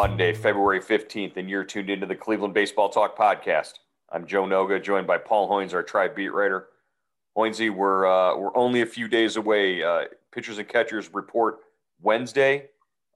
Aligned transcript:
Monday, 0.00 0.32
February 0.32 0.80
15th, 0.80 1.36
and 1.36 1.50
you're 1.50 1.62
tuned 1.62 1.90
into 1.90 2.06
the 2.06 2.16
Cleveland 2.16 2.54
Baseball 2.54 2.88
Talk 2.88 3.18
podcast. 3.18 3.80
I'm 4.10 4.26
Joe 4.26 4.44
Noga, 4.44 4.82
joined 4.82 5.06
by 5.06 5.18
Paul 5.18 5.46
Hoynes, 5.46 5.74
our 5.74 5.82
tribe 5.82 6.16
beat 6.16 6.30
writer. 6.30 6.68
Hoynesy, 7.36 7.68
we're, 7.68 8.06
uh, 8.06 8.34
we're 8.34 8.56
only 8.56 8.80
a 8.80 8.86
few 8.86 9.08
days 9.08 9.36
away. 9.36 9.82
Uh, 9.82 10.04
pitchers 10.32 10.56
and 10.56 10.66
catchers 10.66 11.12
report 11.12 11.58
Wednesday. 12.00 12.70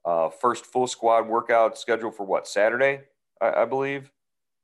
Uh, 0.05 0.29
first 0.29 0.67
full 0.67 0.85
squad 0.85 1.27
workout 1.27 1.75
scheduled 1.75 2.15
for 2.15 2.23
what, 2.23 2.47
Saturday, 2.47 3.01
I, 3.41 3.63
I 3.63 3.65
believe? 3.65 4.11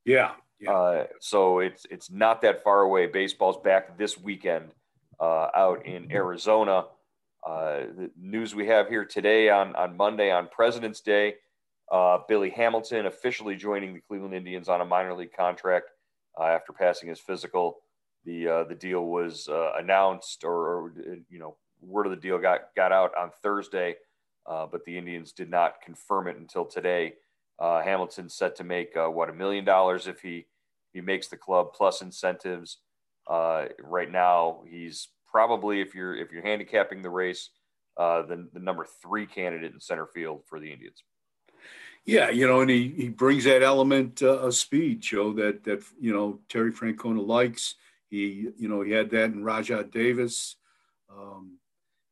Yeah. 0.04 0.30
yeah. 0.60 0.70
Uh, 0.70 1.06
so 1.18 1.58
it's, 1.58 1.88
it's 1.90 2.08
not 2.08 2.40
that 2.42 2.62
far 2.62 2.82
away. 2.82 3.08
Baseball's 3.08 3.60
back 3.64 3.98
this 3.98 4.16
weekend 4.16 4.70
uh, 5.18 5.48
out 5.56 5.84
in 5.86 6.12
Arizona. 6.12 6.84
Uh, 7.44 7.80
the 7.96 8.12
news 8.16 8.54
we 8.54 8.68
have 8.68 8.88
here 8.88 9.04
today 9.04 9.50
on, 9.50 9.74
on 9.74 9.96
Monday 9.96 10.30
on 10.30 10.46
President's 10.46 11.00
Day– 11.00 11.34
uh, 11.92 12.20
Billy 12.26 12.48
Hamilton 12.48 13.04
officially 13.04 13.54
joining 13.54 13.92
the 13.92 14.00
Cleveland 14.00 14.34
Indians 14.34 14.70
on 14.70 14.80
a 14.80 14.84
minor 14.84 15.14
league 15.14 15.36
contract 15.36 15.90
uh, 16.40 16.44
after 16.44 16.72
passing 16.72 17.10
his 17.10 17.20
physical. 17.20 17.80
The 18.24 18.48
uh, 18.48 18.64
the 18.64 18.74
deal 18.74 19.04
was 19.04 19.46
uh, 19.48 19.72
announced, 19.76 20.42
or, 20.42 20.54
or, 20.54 20.92
you 21.28 21.38
know, 21.38 21.56
word 21.82 22.06
of 22.06 22.10
the 22.10 22.16
deal 22.16 22.38
got 22.38 22.74
got 22.74 22.92
out 22.92 23.12
on 23.14 23.30
Thursday, 23.42 23.96
uh, 24.46 24.66
but 24.66 24.84
the 24.84 24.96
Indians 24.96 25.32
did 25.32 25.50
not 25.50 25.82
confirm 25.82 26.28
it 26.28 26.38
until 26.38 26.64
today. 26.64 27.14
Uh, 27.58 27.82
Hamilton's 27.82 28.34
set 28.34 28.56
to 28.56 28.64
make 28.64 28.92
what 28.94 29.28
a 29.28 29.34
million 29.34 29.64
dollars 29.64 30.06
if 30.06 30.20
he 30.22 30.46
he 30.94 31.02
makes 31.02 31.28
the 31.28 31.36
club 31.36 31.74
plus 31.74 32.00
incentives. 32.00 32.78
right 33.28 34.10
now, 34.10 34.62
he's 34.66 35.08
probably 35.30 35.82
if 35.82 35.94
you're 35.94 36.16
if 36.16 36.32
you're 36.32 36.42
handicapping 36.42 37.02
the 37.02 37.10
race, 37.10 37.50
the, 37.98 38.48
the 38.54 38.60
number 38.60 38.86
three 39.02 39.26
candidate 39.26 39.74
in 39.74 39.80
center 39.80 40.06
field 40.06 40.42
for 40.48 40.58
the 40.58 40.72
Indians. 40.72 41.02
Yeah, 42.04 42.30
you 42.30 42.48
know, 42.48 42.60
and 42.60 42.70
he, 42.70 42.88
he 42.88 43.08
brings 43.08 43.44
that 43.44 43.62
element 43.62 44.22
uh, 44.22 44.38
of 44.38 44.54
speed, 44.54 45.02
Joe, 45.02 45.32
that 45.34 45.62
that 45.64 45.82
you 46.00 46.12
know 46.12 46.40
Terry 46.48 46.72
Francona 46.72 47.24
likes. 47.24 47.76
He 48.10 48.48
you 48.58 48.68
know 48.68 48.82
he 48.82 48.90
had 48.90 49.10
that 49.10 49.26
in 49.26 49.44
Rajai 49.44 49.90
Davis, 49.90 50.56
um, 51.08 51.58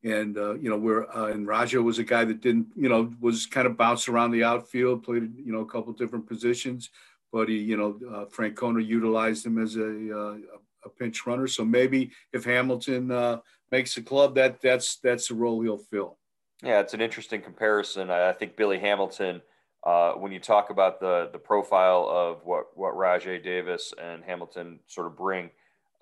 and 0.05 0.39
uh, 0.39 0.55
you 0.55 0.71
know 0.71 0.79
where 0.79 1.11
uh, 1.15 1.27
and 1.27 1.47
Raja 1.47 1.83
was 1.83 1.99
a 1.99 2.05
guy 2.05 2.25
that 2.25 2.41
didn't 2.41 2.69
you 2.77 2.89
know 2.89 3.13
was 3.21 3.47
kind 3.47 3.67
of 3.67 3.77
bounced 3.77 4.09
around 4.09 4.31
the 4.31 4.45
outfield, 4.45 5.03
played 5.03 5.37
you 5.37 5.53
know 5.53 5.61
a 5.61 5.67
couple 5.67 5.93
different 5.93 6.29
positions, 6.29 6.91
but 7.33 7.49
he 7.49 7.57
you 7.57 7.77
know 7.77 7.99
uh, 8.09 8.25
Francona 8.27 8.87
utilized 8.87 9.45
him 9.45 9.61
as 9.61 9.75
a 9.75 10.17
uh, 10.17 10.37
a 10.85 10.89
pinch 10.89 11.27
runner. 11.27 11.49
So 11.49 11.65
maybe 11.65 12.13
if 12.33 12.45
Hamilton 12.45 13.11
uh, 13.11 13.41
makes 13.73 13.97
the 13.97 14.03
club, 14.03 14.37
that 14.37 14.61
that's 14.61 14.97
that's 14.97 15.29
the 15.29 15.35
role 15.35 15.61
he'll 15.63 15.79
fill. 15.79 16.17
Yeah, 16.63 16.81
it's 16.81 16.95
an 16.95 17.01
interesting 17.01 17.41
comparison. 17.41 18.11
I 18.11 18.33
think 18.33 18.55
Billy 18.55 18.79
Hamilton 18.79 19.43
uh, 19.85 20.13
when 20.13 20.31
you 20.31 20.41
talk 20.41 20.71
about 20.71 21.01
the 21.01 21.31
the 21.33 21.39
profile 21.39 22.07
of 22.11 22.45
what 22.45 22.77
what 22.77 22.95
Rajai 22.95 23.43
Davis 23.43 23.95
and 24.01 24.23
Hamilton 24.23 24.81
sort 24.87 25.07
of 25.07 25.17
bring, 25.17 25.51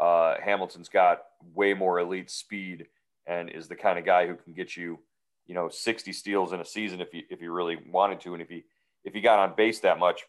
uh, 0.00 0.34
Hamilton's 0.44 0.88
got 0.88 1.22
way 1.54 1.74
more 1.74 2.00
elite 2.00 2.30
speed 2.30 2.86
and 3.26 3.50
is 3.50 3.68
the 3.68 3.76
kind 3.76 3.98
of 3.98 4.04
guy 4.04 4.26
who 4.26 4.34
can 4.34 4.52
get 4.54 4.76
you, 4.76 4.98
you 5.46 5.54
know, 5.54 5.68
60 5.68 6.12
steals 6.12 6.52
in 6.52 6.60
a 6.60 6.64
season 6.64 7.00
if 7.00 7.14
you 7.14 7.22
if 7.30 7.40
you 7.40 7.52
really 7.52 7.78
wanted 7.90 8.20
to, 8.22 8.32
and 8.32 8.42
if 8.42 8.48
he 8.48 8.64
if 9.04 9.14
he 9.14 9.20
got 9.20 9.38
on 9.38 9.54
base 9.56 9.78
that 9.80 9.98
much, 9.98 10.24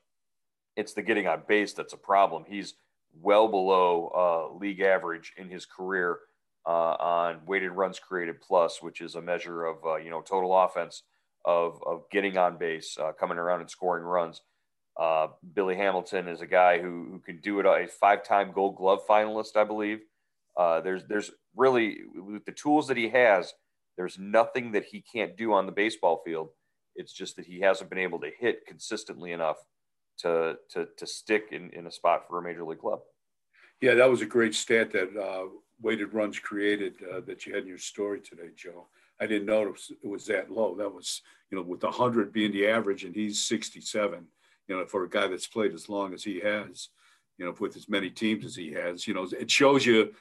it's 0.75 0.93
the 0.93 1.01
getting 1.01 1.27
on 1.27 1.41
base 1.47 1.73
that's 1.73 1.93
a 1.93 1.97
problem. 1.97 2.45
He's 2.47 2.75
well 3.19 3.47
below 3.47 4.11
uh, 4.53 4.57
league 4.57 4.81
average 4.81 5.33
in 5.37 5.49
his 5.49 5.65
career 5.65 6.19
uh, 6.67 6.95
on 6.99 7.39
weighted 7.47 7.71
runs 7.71 7.97
created 7.97 8.41
plus, 8.41 8.79
which 8.81 9.01
is 9.01 9.15
a 9.15 9.21
measure 9.21 9.65
of 9.65 9.77
uh, 9.83 9.95
you 9.95 10.11
know 10.11 10.21
total 10.21 10.55
offense 10.55 11.01
of, 11.49 11.81
of 11.83 12.03
getting 12.11 12.37
on 12.37 12.57
base, 12.57 12.97
uh, 12.99 13.11
coming 13.19 13.37
around 13.37 13.61
and 13.61 13.69
scoring 13.69 14.03
runs. 14.03 14.41
Uh, 14.99 15.27
Billy 15.53 15.75
Hamilton 15.75 16.27
is 16.27 16.41
a 16.41 16.47
guy 16.47 16.79
who, 16.79 17.07
who 17.09 17.19
can 17.19 17.39
do 17.39 17.59
it, 17.59 17.65
a 17.65 17.87
five 17.87 18.23
time 18.23 18.51
gold 18.53 18.75
glove 18.75 18.99
finalist, 19.09 19.55
I 19.55 19.63
believe. 19.63 20.01
Uh, 20.55 20.81
there's, 20.81 21.03
there's 21.05 21.31
really, 21.55 21.99
with 22.13 22.45
the 22.45 22.51
tools 22.51 22.87
that 22.87 22.97
he 22.97 23.09
has, 23.09 23.53
there's 23.97 24.19
nothing 24.19 24.73
that 24.73 24.85
he 24.85 25.01
can't 25.01 25.37
do 25.37 25.53
on 25.53 25.65
the 25.65 25.71
baseball 25.71 26.21
field. 26.23 26.49
It's 26.95 27.13
just 27.13 27.35
that 27.37 27.45
he 27.45 27.61
hasn't 27.61 27.89
been 27.89 27.99
able 27.99 28.19
to 28.19 28.29
hit 28.39 28.65
consistently 28.67 29.31
enough 29.31 29.57
to, 30.19 30.57
to, 30.71 30.87
to 30.97 31.07
stick 31.07 31.47
in, 31.51 31.71
in 31.71 31.87
a 31.87 31.91
spot 31.91 32.25
for 32.27 32.39
a 32.39 32.43
major 32.43 32.63
league 32.63 32.79
club. 32.79 32.99
Yeah, 33.81 33.95
that 33.95 34.09
was 34.09 34.21
a 34.21 34.25
great 34.25 34.53
stat 34.53 34.91
that 34.91 35.17
uh, 35.17 35.45
weighted 35.81 36.13
runs 36.13 36.37
created 36.37 36.95
uh, 37.11 37.21
that 37.21 37.45
you 37.45 37.53
had 37.53 37.63
in 37.63 37.69
your 37.69 37.77
story 37.77 38.19
today, 38.19 38.49
Joe. 38.55 38.87
I 39.19 39.27
didn't 39.27 39.47
notice 39.47 39.91
it 39.91 40.07
was 40.07 40.25
that 40.27 40.49
low. 40.49 40.75
That 40.75 40.93
was, 40.93 41.21
you 41.51 41.57
know, 41.57 41.63
with 41.63 41.83
100 41.83 42.31
being 42.31 42.51
the 42.51 42.67
average 42.67 43.03
and 43.03 43.15
he's 43.15 43.43
67, 43.43 44.25
you 44.67 44.77
know, 44.77 44.85
for 44.85 45.03
a 45.03 45.09
guy 45.09 45.27
that's 45.27 45.47
played 45.47 45.73
as 45.73 45.89
long 45.89 46.13
as 46.13 46.23
he 46.23 46.39
has, 46.39 46.89
you 47.37 47.45
know, 47.45 47.53
with 47.59 47.75
as 47.75 47.89
many 47.89 48.09
teams 48.09 48.45
as 48.45 48.55
he 48.55 48.71
has, 48.71 49.07
you 49.07 49.13
know, 49.13 49.27
it 49.37 49.51
shows 49.51 49.85
you 49.85 50.13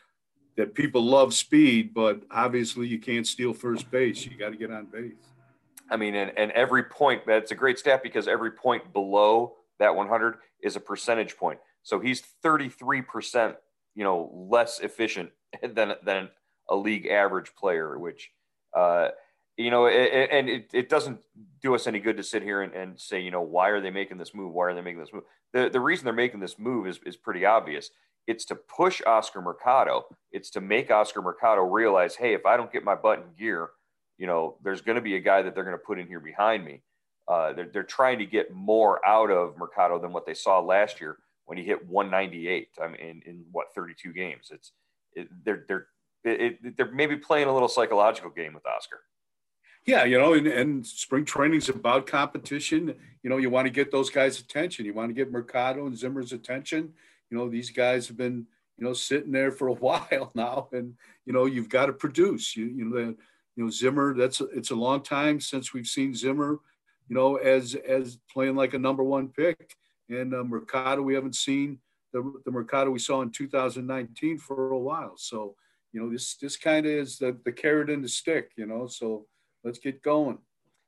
that 0.56 0.74
people 0.74 1.02
love 1.02 1.32
speed, 1.32 1.94
but 1.94 2.22
obviously 2.30 2.88
you 2.88 2.98
can't 2.98 3.26
steal 3.26 3.52
first 3.52 3.90
base. 3.90 4.24
You 4.24 4.36
got 4.36 4.50
to 4.50 4.56
get 4.56 4.72
on 4.72 4.86
base. 4.86 5.12
I 5.90 5.96
mean, 5.96 6.14
and, 6.16 6.36
and 6.36 6.50
every 6.52 6.82
point, 6.82 7.22
that's 7.26 7.52
a 7.52 7.54
great 7.54 7.78
stat 7.78 8.02
because 8.02 8.26
every 8.28 8.50
point 8.50 8.92
below 8.92 9.54
that 9.78 9.94
100 9.94 10.36
is 10.62 10.76
a 10.76 10.80
percentage 10.80 11.36
point. 11.36 11.60
So 11.82 12.00
he's 12.00 12.22
33%, 12.44 13.54
you 13.94 14.04
know, 14.04 14.30
less 14.50 14.80
efficient 14.80 15.30
than, 15.62 15.94
than 16.04 16.28
a 16.68 16.76
league 16.76 17.06
average 17.06 17.54
player, 17.56 17.98
which 17.98 18.30
uh, 18.78 19.10
you 19.56 19.70
know, 19.72 19.86
it, 19.86 20.28
and 20.30 20.48
it, 20.48 20.70
it 20.72 20.88
doesn't 20.88 21.18
do 21.60 21.74
us 21.74 21.88
any 21.88 21.98
good 21.98 22.16
to 22.16 22.22
sit 22.22 22.42
here 22.42 22.62
and, 22.62 22.72
and 22.74 22.98
say, 22.98 23.20
you 23.20 23.32
know, 23.32 23.42
why 23.42 23.70
are 23.70 23.80
they 23.80 23.90
making 23.90 24.18
this 24.18 24.32
move? 24.32 24.52
Why 24.52 24.66
are 24.66 24.74
they 24.74 24.80
making 24.80 25.00
this 25.00 25.12
move? 25.12 25.24
The, 25.52 25.68
the 25.68 25.80
reason 25.80 26.04
they're 26.04 26.14
making 26.14 26.38
this 26.38 26.58
move 26.58 26.86
is, 26.86 27.00
is 27.04 27.16
pretty 27.16 27.44
obvious. 27.44 27.90
It's 28.28 28.44
to 28.46 28.54
push 28.54 29.02
Oscar 29.04 29.40
Mercado. 29.40 30.06
It's 30.30 30.50
to 30.50 30.60
make 30.60 30.92
Oscar 30.92 31.22
Mercado 31.22 31.62
realize, 31.62 32.14
hey, 32.14 32.34
if 32.34 32.46
I 32.46 32.56
don't 32.56 32.72
get 32.72 32.84
my 32.84 32.94
butt 32.94 33.18
in 33.18 33.24
gear, 33.36 33.70
you 34.16 34.28
know, 34.28 34.56
there's 34.62 34.80
going 34.80 34.96
to 34.96 35.02
be 35.02 35.16
a 35.16 35.20
guy 35.20 35.42
that 35.42 35.54
they're 35.54 35.64
going 35.64 35.76
to 35.78 35.84
put 35.84 35.98
in 35.98 36.06
here 36.06 36.20
behind 36.20 36.64
me. 36.64 36.82
Uh, 37.26 37.52
they're, 37.52 37.68
they're 37.72 37.82
trying 37.82 38.20
to 38.20 38.26
get 38.26 38.52
more 38.54 39.04
out 39.04 39.30
of 39.30 39.58
Mercado 39.58 39.98
than 39.98 40.12
what 40.12 40.24
they 40.24 40.34
saw 40.34 40.60
last 40.60 41.00
year 41.00 41.18
when 41.46 41.58
he 41.58 41.64
hit 41.64 41.84
198. 41.88 42.68
I 42.80 42.86
mean, 42.86 43.00
in, 43.00 43.22
in 43.26 43.44
what 43.50 43.74
32 43.74 44.12
games? 44.12 44.50
It's 44.52 44.72
it, 45.14 45.28
they're 45.44 45.64
they're 45.66 45.86
it, 46.24 46.58
it, 46.62 46.76
they're 46.76 46.90
maybe 46.90 47.16
playing 47.16 47.48
a 47.48 47.52
little 47.52 47.68
psychological 47.68 48.30
game 48.30 48.54
with 48.54 48.66
Oscar. 48.66 49.00
Yeah, 49.86 50.04
you 50.04 50.18
know, 50.18 50.34
and, 50.34 50.46
and 50.46 50.86
spring 50.86 51.24
training 51.24 51.58
is 51.58 51.68
about 51.70 52.06
competition. 52.06 52.94
You 53.22 53.30
know, 53.30 53.38
you 53.38 53.48
want 53.48 53.66
to 53.66 53.72
get 53.72 53.90
those 53.90 54.10
guys' 54.10 54.38
attention. 54.38 54.84
You 54.84 54.92
want 54.92 55.08
to 55.08 55.14
get 55.14 55.32
Mercado 55.32 55.86
and 55.86 55.96
Zimmer's 55.96 56.32
attention. 56.32 56.92
You 57.30 57.38
know, 57.38 57.48
these 57.48 57.70
guys 57.70 58.06
have 58.08 58.16
been, 58.16 58.46
you 58.76 58.84
know, 58.84 58.92
sitting 58.92 59.32
there 59.32 59.50
for 59.50 59.68
a 59.68 59.72
while 59.86 60.30
now, 60.34 60.68
and 60.72 60.94
you 61.24 61.32
know, 61.32 61.46
you've 61.46 61.70
got 61.70 61.86
to 61.86 61.92
produce. 61.92 62.56
You, 62.56 62.66
you 62.66 62.84
know, 62.84 63.14
you 63.56 63.64
know, 63.64 63.70
Zimmer. 63.70 64.14
That's 64.14 64.42
it's 64.52 64.72
a 64.72 64.76
long 64.76 65.02
time 65.02 65.40
since 65.40 65.72
we've 65.72 65.86
seen 65.86 66.14
Zimmer, 66.14 66.58
you 67.08 67.16
know, 67.16 67.36
as 67.36 67.74
as 67.74 68.18
playing 68.30 68.56
like 68.56 68.74
a 68.74 68.78
number 68.78 69.02
one 69.02 69.28
pick. 69.28 69.74
And 70.10 70.34
uh, 70.34 70.44
Mercado, 70.44 71.02
we 71.02 71.14
haven't 71.14 71.36
seen 71.36 71.78
the 72.12 72.30
the 72.44 72.50
Mercado 72.50 72.90
we 72.90 72.98
saw 72.98 73.22
in 73.22 73.30
2019 73.30 74.38
for 74.38 74.72
a 74.72 74.78
while. 74.78 75.14
So 75.16 75.54
you 75.92 76.00
know, 76.00 76.10
this 76.10 76.36
this 76.36 76.56
kind 76.56 76.86
of 76.86 76.92
is 76.92 77.18
the, 77.18 77.36
the 77.44 77.52
carrot 77.52 77.90
and 77.90 78.04
the 78.04 78.08
stick, 78.08 78.52
you 78.56 78.66
know. 78.66 78.86
So 78.86 79.26
let's 79.64 79.78
get 79.78 80.02
going. 80.02 80.38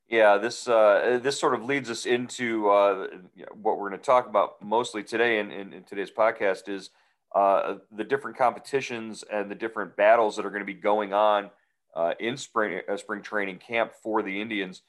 Yeah, 0.09 0.38
this 0.38 0.69
uh, 0.69 1.21
this 1.22 1.38
sort 1.38 1.55
of 1.55 1.65
leads 1.65 1.88
us 1.88 2.05
into 2.05 2.69
uh, 2.69 3.06
what 3.55 3.79
we're 3.79 3.88
going 3.88 4.00
to 4.00 4.05
talk 4.05 4.29
about 4.29 4.61
mostly 4.61 5.05
today 5.05 5.38
in, 5.38 5.52
in, 5.52 5.73
in 5.73 5.85
today's 5.85 6.11
podcast 6.11 6.69
is 6.69 6.91
uh, 7.35 7.76
the 7.97 8.02
different 8.02 8.37
competitions 8.37 9.25
and 9.32 9.49
the 9.49 9.55
different 9.55 9.97
battles 9.97 10.37
that 10.37 10.44
are 10.44 10.50
going 10.50 10.62
to 10.62 10.67
be 10.67 10.75
going 10.75 11.12
on 11.12 11.49
uh, 11.94 12.14
in 12.19 12.37
spring 12.37 12.81
uh, 12.88 12.96
spring 12.96 13.23
training 13.23 13.58
camp 13.58 13.93
for 14.03 14.23
the 14.23 14.41
Indians. 14.41 14.82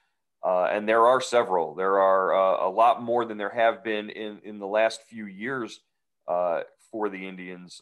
Uh, 0.44 0.64
and 0.64 0.90
there 0.90 1.06
are 1.06 1.22
several. 1.22 1.76
There 1.76 2.00
are 2.00 2.32
a 2.64 2.70
lot 2.70 3.04
more 3.04 3.26
than 3.26 3.38
there 3.38 3.54
have 3.54 3.84
been 3.84 4.10
in, 4.10 4.40
in 4.44 4.58
the 4.58 4.66
last 4.66 5.04
few 5.04 5.28
years 5.28 5.82
for 6.26 7.10
the 7.10 7.28
Indians 7.28 7.80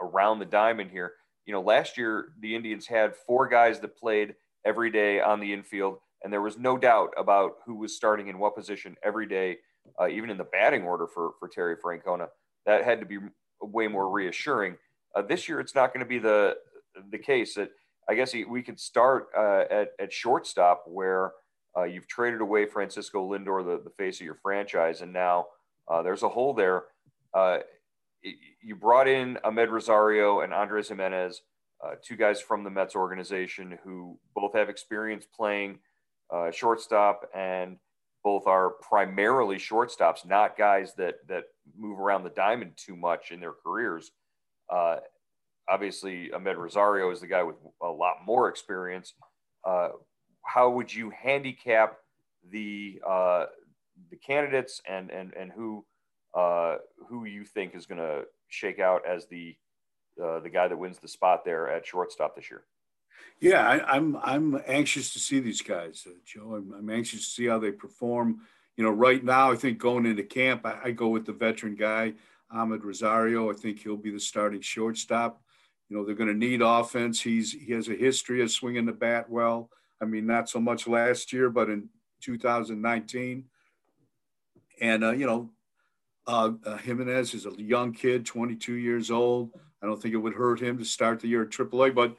around 0.00 0.38
the 0.38 0.46
diamond 0.46 0.90
here 0.90 1.12
you 1.46 1.52
know, 1.52 1.60
last 1.60 1.96
year 1.96 2.32
the 2.40 2.54
Indians 2.54 2.86
had 2.86 3.14
four 3.14 3.48
guys 3.48 3.80
that 3.80 3.96
played 3.96 4.34
every 4.64 4.90
day 4.90 5.20
on 5.20 5.40
the 5.40 5.52
infield, 5.52 5.98
and 6.22 6.32
there 6.32 6.42
was 6.42 6.58
no 6.58 6.76
doubt 6.76 7.10
about 7.16 7.52
who 7.64 7.76
was 7.76 7.96
starting 7.96 8.26
in 8.28 8.38
what 8.38 8.56
position 8.56 8.96
every 9.02 9.26
day, 9.26 9.58
uh, 10.00 10.08
even 10.08 10.28
in 10.28 10.36
the 10.36 10.44
batting 10.44 10.82
order 10.82 11.06
for 11.06 11.32
for 11.38 11.48
Terry 11.48 11.76
Francona. 11.76 12.28
That 12.66 12.84
had 12.84 12.98
to 13.00 13.06
be 13.06 13.18
way 13.62 13.86
more 13.86 14.10
reassuring. 14.10 14.76
Uh, 15.14 15.22
this 15.22 15.48
year, 15.48 15.60
it's 15.60 15.74
not 15.74 15.94
going 15.94 16.04
to 16.04 16.08
be 16.08 16.18
the 16.18 16.56
the 17.10 17.18
case. 17.18 17.54
That 17.54 17.70
I 18.08 18.14
guess 18.14 18.34
we 18.34 18.62
could 18.62 18.80
start 18.80 19.28
uh, 19.36 19.64
at 19.70 19.90
at 20.00 20.12
shortstop 20.12 20.84
where 20.86 21.32
uh, 21.76 21.84
you've 21.84 22.08
traded 22.08 22.40
away 22.40 22.66
Francisco 22.66 23.30
Lindor, 23.30 23.64
the, 23.64 23.82
the 23.82 23.90
face 23.90 24.18
of 24.20 24.26
your 24.26 24.38
franchise, 24.42 25.00
and 25.00 25.12
now 25.12 25.46
uh, 25.88 26.02
there's 26.02 26.24
a 26.24 26.28
hole 26.28 26.54
there. 26.54 26.84
You 28.22 28.76
brought 28.76 29.08
in 29.08 29.38
Amed 29.44 29.70
Rosario 29.70 30.40
and 30.40 30.52
Andres 30.52 30.88
Gimenez, 30.88 31.42
uh, 31.84 31.94
two 32.02 32.16
guys 32.16 32.40
from 32.40 32.64
the 32.64 32.70
Mets 32.70 32.96
organization 32.96 33.78
who 33.84 34.18
both 34.34 34.54
have 34.54 34.68
experience 34.68 35.26
playing 35.26 35.78
uh, 36.32 36.50
shortstop 36.50 37.28
and 37.34 37.78
both 38.24 38.46
are 38.46 38.70
primarily 38.70 39.56
shortstops, 39.56 40.26
not 40.26 40.58
guys 40.58 40.94
that 40.94 41.16
that 41.28 41.44
move 41.78 42.00
around 42.00 42.24
the 42.24 42.30
diamond 42.30 42.72
too 42.76 42.96
much 42.96 43.30
in 43.30 43.38
their 43.38 43.52
careers. 43.52 44.10
Uh, 44.68 44.96
obviously, 45.68 46.30
Amed 46.34 46.56
Rosario 46.56 47.10
is 47.10 47.20
the 47.20 47.28
guy 47.28 47.44
with 47.44 47.56
a 47.80 47.88
lot 47.88 48.16
more 48.26 48.48
experience. 48.48 49.14
Uh, 49.64 49.90
how 50.44 50.70
would 50.70 50.92
you 50.92 51.10
handicap 51.10 51.98
the 52.50 53.00
uh, 53.06 53.46
the 54.10 54.16
candidates 54.16 54.80
and 54.88 55.10
and 55.10 55.32
and 55.34 55.52
who 55.52 55.84
uh, 56.36 56.76
who 57.08 57.24
you 57.24 57.44
think 57.44 57.74
is 57.74 57.86
going 57.86 58.00
to 58.00 58.24
shake 58.48 58.78
out 58.78 59.02
as 59.08 59.26
the 59.26 59.56
uh, 60.22 60.40
the 60.40 60.48
guy 60.48 60.68
that 60.68 60.76
wins 60.76 60.98
the 60.98 61.08
spot 61.08 61.44
there 61.44 61.68
at 61.68 61.86
shortstop 61.86 62.36
this 62.36 62.50
year? 62.50 62.64
Yeah, 63.40 63.66
I, 63.66 63.96
am 63.96 64.16
I'm, 64.16 64.54
I'm 64.54 64.62
anxious 64.66 65.12
to 65.12 65.18
see 65.18 65.40
these 65.40 65.60
guys, 65.60 66.06
uh, 66.06 66.12
Joe. 66.24 66.54
I'm, 66.54 66.72
I'm, 66.72 66.90
anxious 66.90 67.20
to 67.20 67.30
see 67.30 67.46
how 67.46 67.58
they 67.58 67.70
perform. 67.70 68.40
You 68.76 68.84
know, 68.84 68.90
right 68.90 69.22
now, 69.22 69.50
I 69.50 69.56
think 69.56 69.78
going 69.78 70.06
into 70.06 70.22
camp, 70.22 70.64
I, 70.64 70.78
I 70.84 70.90
go 70.92 71.08
with 71.08 71.26
the 71.26 71.32
veteran 71.32 71.74
guy, 71.74 72.14
Amed 72.54 72.82
Rosario. 72.82 73.50
I 73.50 73.54
think 73.54 73.78
he'll 73.78 73.96
be 73.96 74.10
the 74.10 74.20
starting 74.20 74.62
shortstop. 74.62 75.42
You 75.88 75.96
know, 75.96 76.04
they're 76.04 76.14
going 76.14 76.32
to 76.32 76.34
need 76.34 76.62
offense. 76.62 77.20
He's 77.20 77.52
he 77.52 77.72
has 77.72 77.88
a 77.88 77.94
history 77.94 78.42
of 78.42 78.50
swinging 78.50 78.86
the 78.86 78.92
bat 78.92 79.28
well. 79.28 79.70
I 80.00 80.04
mean, 80.04 80.26
not 80.26 80.48
so 80.48 80.60
much 80.60 80.86
last 80.86 81.32
year, 81.32 81.50
but 81.50 81.68
in 81.68 81.88
2019. 82.22 83.44
And, 84.80 85.04
uh, 85.04 85.12
you 85.12 85.26
know, 85.26 85.50
uh, 86.26 86.52
uh, 86.64 86.76
Gimenez 86.78 87.34
is 87.34 87.46
a 87.46 87.52
young 87.60 87.92
kid, 87.92 88.26
22 88.26 88.74
years 88.74 89.10
old. 89.10 89.50
I 89.82 89.86
don't 89.86 90.00
think 90.00 90.14
it 90.14 90.18
would 90.18 90.34
hurt 90.34 90.60
him 90.60 90.78
to 90.78 90.84
start 90.84 91.20
the 91.20 91.28
year 91.28 91.42
at 91.42 91.50
AAA, 91.50 91.94
but 91.94 92.16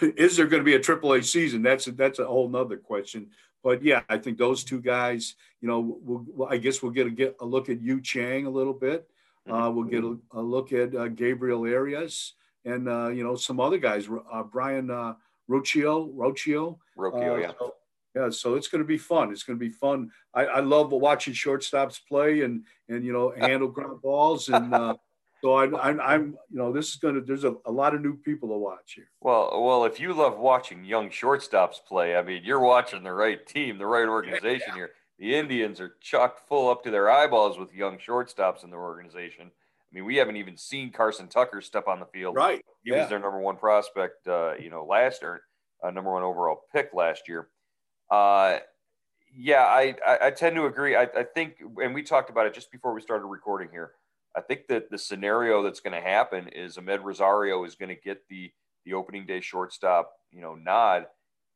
is 0.16 0.36
there 0.36 0.46
going 0.46 0.60
to 0.60 0.64
be 0.64 0.74
a 0.74 0.80
AAA 0.80 1.24
season? 1.24 1.62
That's 1.62 1.86
a, 1.86 1.92
that's 1.92 2.18
a 2.18 2.26
whole 2.26 2.48
nother 2.48 2.76
question. 2.76 3.28
But 3.62 3.82
yeah, 3.82 4.02
I 4.08 4.18
think 4.18 4.38
those 4.38 4.64
two 4.64 4.80
guys, 4.80 5.34
you 5.60 5.68
know, 5.68 5.98
we'll, 6.02 6.48
I 6.48 6.56
guess 6.58 6.82
we'll 6.82 6.92
get 6.92 7.06
a, 7.06 7.10
get 7.10 7.36
a 7.40 7.44
look 7.44 7.68
at 7.68 7.80
Yu 7.80 8.00
Chang 8.00 8.46
a 8.46 8.50
little 8.50 8.72
bit. 8.72 9.08
Mm-hmm. 9.48 9.62
Uh, 9.62 9.70
we'll 9.70 9.84
get 9.84 10.04
a, 10.04 10.16
a 10.32 10.42
look 10.42 10.72
at 10.72 10.94
uh, 10.94 11.08
Gabriel 11.08 11.62
Arias 11.62 12.34
and, 12.64 12.88
uh, 12.88 13.08
you 13.08 13.24
know, 13.24 13.34
some 13.34 13.60
other 13.60 13.78
guys, 13.78 14.08
uh, 14.32 14.42
Brayan 14.42 14.90
uh, 14.90 15.14
Rocchio. 15.48 16.12
Rocchio, 16.14 17.34
uh, 17.34 17.36
yeah. 17.36 17.52
So, 18.18 18.24
yeah, 18.24 18.30
so 18.30 18.54
it's 18.54 18.68
going 18.68 18.82
to 18.82 18.86
be 18.86 18.98
fun. 18.98 19.30
It's 19.32 19.42
going 19.42 19.58
to 19.58 19.64
be 19.64 19.70
fun. 19.70 20.10
I, 20.34 20.46
I 20.46 20.60
love 20.60 20.92
watching 20.92 21.34
shortstops 21.34 22.00
play 22.08 22.42
and 22.42 22.64
and 22.88 23.04
you 23.04 23.12
know 23.12 23.30
handle 23.38 23.68
ground 23.68 24.02
balls 24.02 24.48
and 24.48 24.74
uh, 24.74 24.94
so 25.42 25.54
I, 25.54 25.88
I'm 25.88 26.00
I'm 26.00 26.38
you 26.50 26.58
know 26.58 26.72
this 26.72 26.88
is 26.88 26.96
going 26.96 27.14
to 27.14 27.20
there's 27.20 27.44
a, 27.44 27.54
a 27.64 27.70
lot 27.70 27.94
of 27.94 28.00
new 28.00 28.16
people 28.16 28.48
to 28.48 28.56
watch 28.56 28.94
here. 28.94 29.10
Well, 29.20 29.62
well, 29.62 29.84
if 29.84 30.00
you 30.00 30.12
love 30.12 30.38
watching 30.38 30.84
young 30.84 31.10
shortstops 31.10 31.76
play, 31.86 32.16
I 32.16 32.22
mean 32.22 32.42
you're 32.44 32.60
watching 32.60 33.02
the 33.02 33.12
right 33.12 33.44
team, 33.46 33.78
the 33.78 33.86
right 33.86 34.08
organization 34.08 34.68
yeah. 34.68 34.74
here. 34.74 34.90
The 35.18 35.34
Indians 35.34 35.80
are 35.80 35.96
chock 36.00 36.46
full 36.46 36.70
up 36.70 36.84
to 36.84 36.90
their 36.90 37.10
eyeballs 37.10 37.58
with 37.58 37.74
young 37.74 37.98
shortstops 37.98 38.62
in 38.62 38.70
their 38.70 38.80
organization. 38.80 39.50
I 39.90 39.94
mean, 39.94 40.04
we 40.04 40.16
haven't 40.16 40.36
even 40.36 40.56
seen 40.56 40.92
Carson 40.92 41.28
Tucker 41.28 41.60
step 41.60 41.88
on 41.88 41.98
the 41.98 42.06
field. 42.06 42.36
Right. 42.36 42.64
He 42.84 42.90
yeah. 42.90 43.00
was 43.00 43.08
their 43.08 43.18
number 43.18 43.40
one 43.40 43.56
prospect, 43.56 44.28
uh, 44.28 44.54
you 44.60 44.70
know, 44.70 44.84
last 44.84 45.22
year, 45.22 45.42
uh, 45.82 45.90
number 45.90 46.12
one 46.12 46.22
overall 46.22 46.60
pick 46.72 46.90
last 46.92 47.22
year. 47.26 47.48
Uh, 48.10 48.58
yeah, 49.36 49.64
I, 49.64 49.94
I, 50.06 50.18
I, 50.22 50.30
tend 50.30 50.56
to 50.56 50.64
agree. 50.64 50.96
I, 50.96 51.02
I 51.02 51.22
think, 51.22 51.56
and 51.82 51.94
we 51.94 52.02
talked 52.02 52.30
about 52.30 52.46
it 52.46 52.54
just 52.54 52.72
before 52.72 52.94
we 52.94 53.02
started 53.02 53.26
recording 53.26 53.68
here. 53.70 53.92
I 54.36 54.40
think 54.40 54.66
that 54.68 54.90
the 54.90 54.98
scenario 54.98 55.62
that's 55.62 55.80
going 55.80 55.92
to 55.92 56.06
happen 56.06 56.48
is 56.48 56.76
Amed 56.76 57.02
Rosario 57.02 57.64
is 57.64 57.74
going 57.74 57.88
to 57.90 58.00
get 58.00 58.22
the 58.28 58.50
the 58.84 58.94
opening 58.94 59.26
day 59.26 59.40
shortstop, 59.40 60.10
you 60.30 60.40
know, 60.40 60.54
nod, 60.54 61.06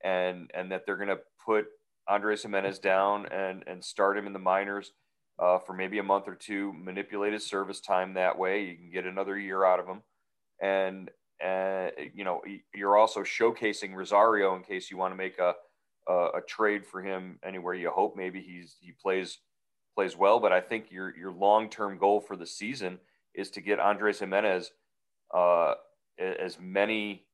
and 0.04 0.50
and 0.54 0.70
that 0.72 0.84
they're 0.84 0.96
going 0.96 1.08
to 1.08 1.20
put 1.44 1.66
Andres 2.08 2.42
Gimenez 2.42 2.78
down 2.78 3.26
and 3.26 3.64
and 3.66 3.84
start 3.84 4.18
him 4.18 4.26
in 4.26 4.32
the 4.32 4.38
minors 4.38 4.92
uh, 5.38 5.58
for 5.58 5.72
maybe 5.72 5.98
a 5.98 6.02
month 6.02 6.28
or 6.28 6.34
two, 6.34 6.72
manipulate 6.72 7.32
his 7.32 7.46
service 7.46 7.80
time 7.80 8.14
that 8.14 8.38
way. 8.38 8.64
You 8.64 8.76
can 8.76 8.90
get 8.90 9.06
another 9.06 9.38
year 9.38 9.64
out 9.64 9.80
of 9.80 9.86
him, 9.86 10.02
and 10.60 11.10
uh, 11.44 11.90
you 12.14 12.24
know 12.24 12.42
you're 12.74 12.96
also 12.96 13.22
showcasing 13.22 13.94
Rosario 13.94 14.54
in 14.56 14.62
case 14.62 14.90
you 14.90 14.96
want 14.96 15.12
to 15.12 15.16
make 15.16 15.38
a, 15.38 15.54
a, 16.08 16.28
a 16.34 16.40
trade 16.46 16.86
for 16.86 17.02
him 17.02 17.38
anywhere 17.44 17.74
you 17.74 17.90
hope 17.90 18.16
maybe 18.16 18.40
he's 18.40 18.76
he 18.80 18.92
plays 18.92 19.38
plays 19.94 20.16
well. 20.16 20.40
But 20.40 20.52
I 20.52 20.60
think 20.60 20.90
your 20.90 21.16
your 21.16 21.32
long 21.32 21.68
term 21.68 21.98
goal 21.98 22.20
for 22.20 22.36
the 22.36 22.46
season 22.46 22.98
is 23.34 23.50
to 23.50 23.60
get 23.60 23.78
Andres 23.78 24.20
Gimenez 24.20 24.72
uh, 25.32 25.74
as 26.18 26.58
many 26.60 27.24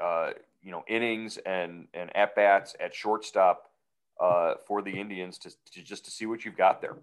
uh, 0.00 0.30
you 0.62 0.70
know 0.70 0.84
innings 0.88 1.38
and 1.38 1.88
and 1.94 2.14
at 2.16 2.34
bats 2.34 2.74
at 2.80 2.94
shortstop 2.94 3.70
uh, 4.20 4.54
for 4.66 4.82
the 4.82 4.90
Indians 4.90 5.38
to, 5.38 5.50
to 5.72 5.82
just 5.82 6.04
to 6.04 6.10
see 6.10 6.26
what 6.26 6.44
you've 6.44 6.56
got 6.56 6.80
there. 6.80 6.96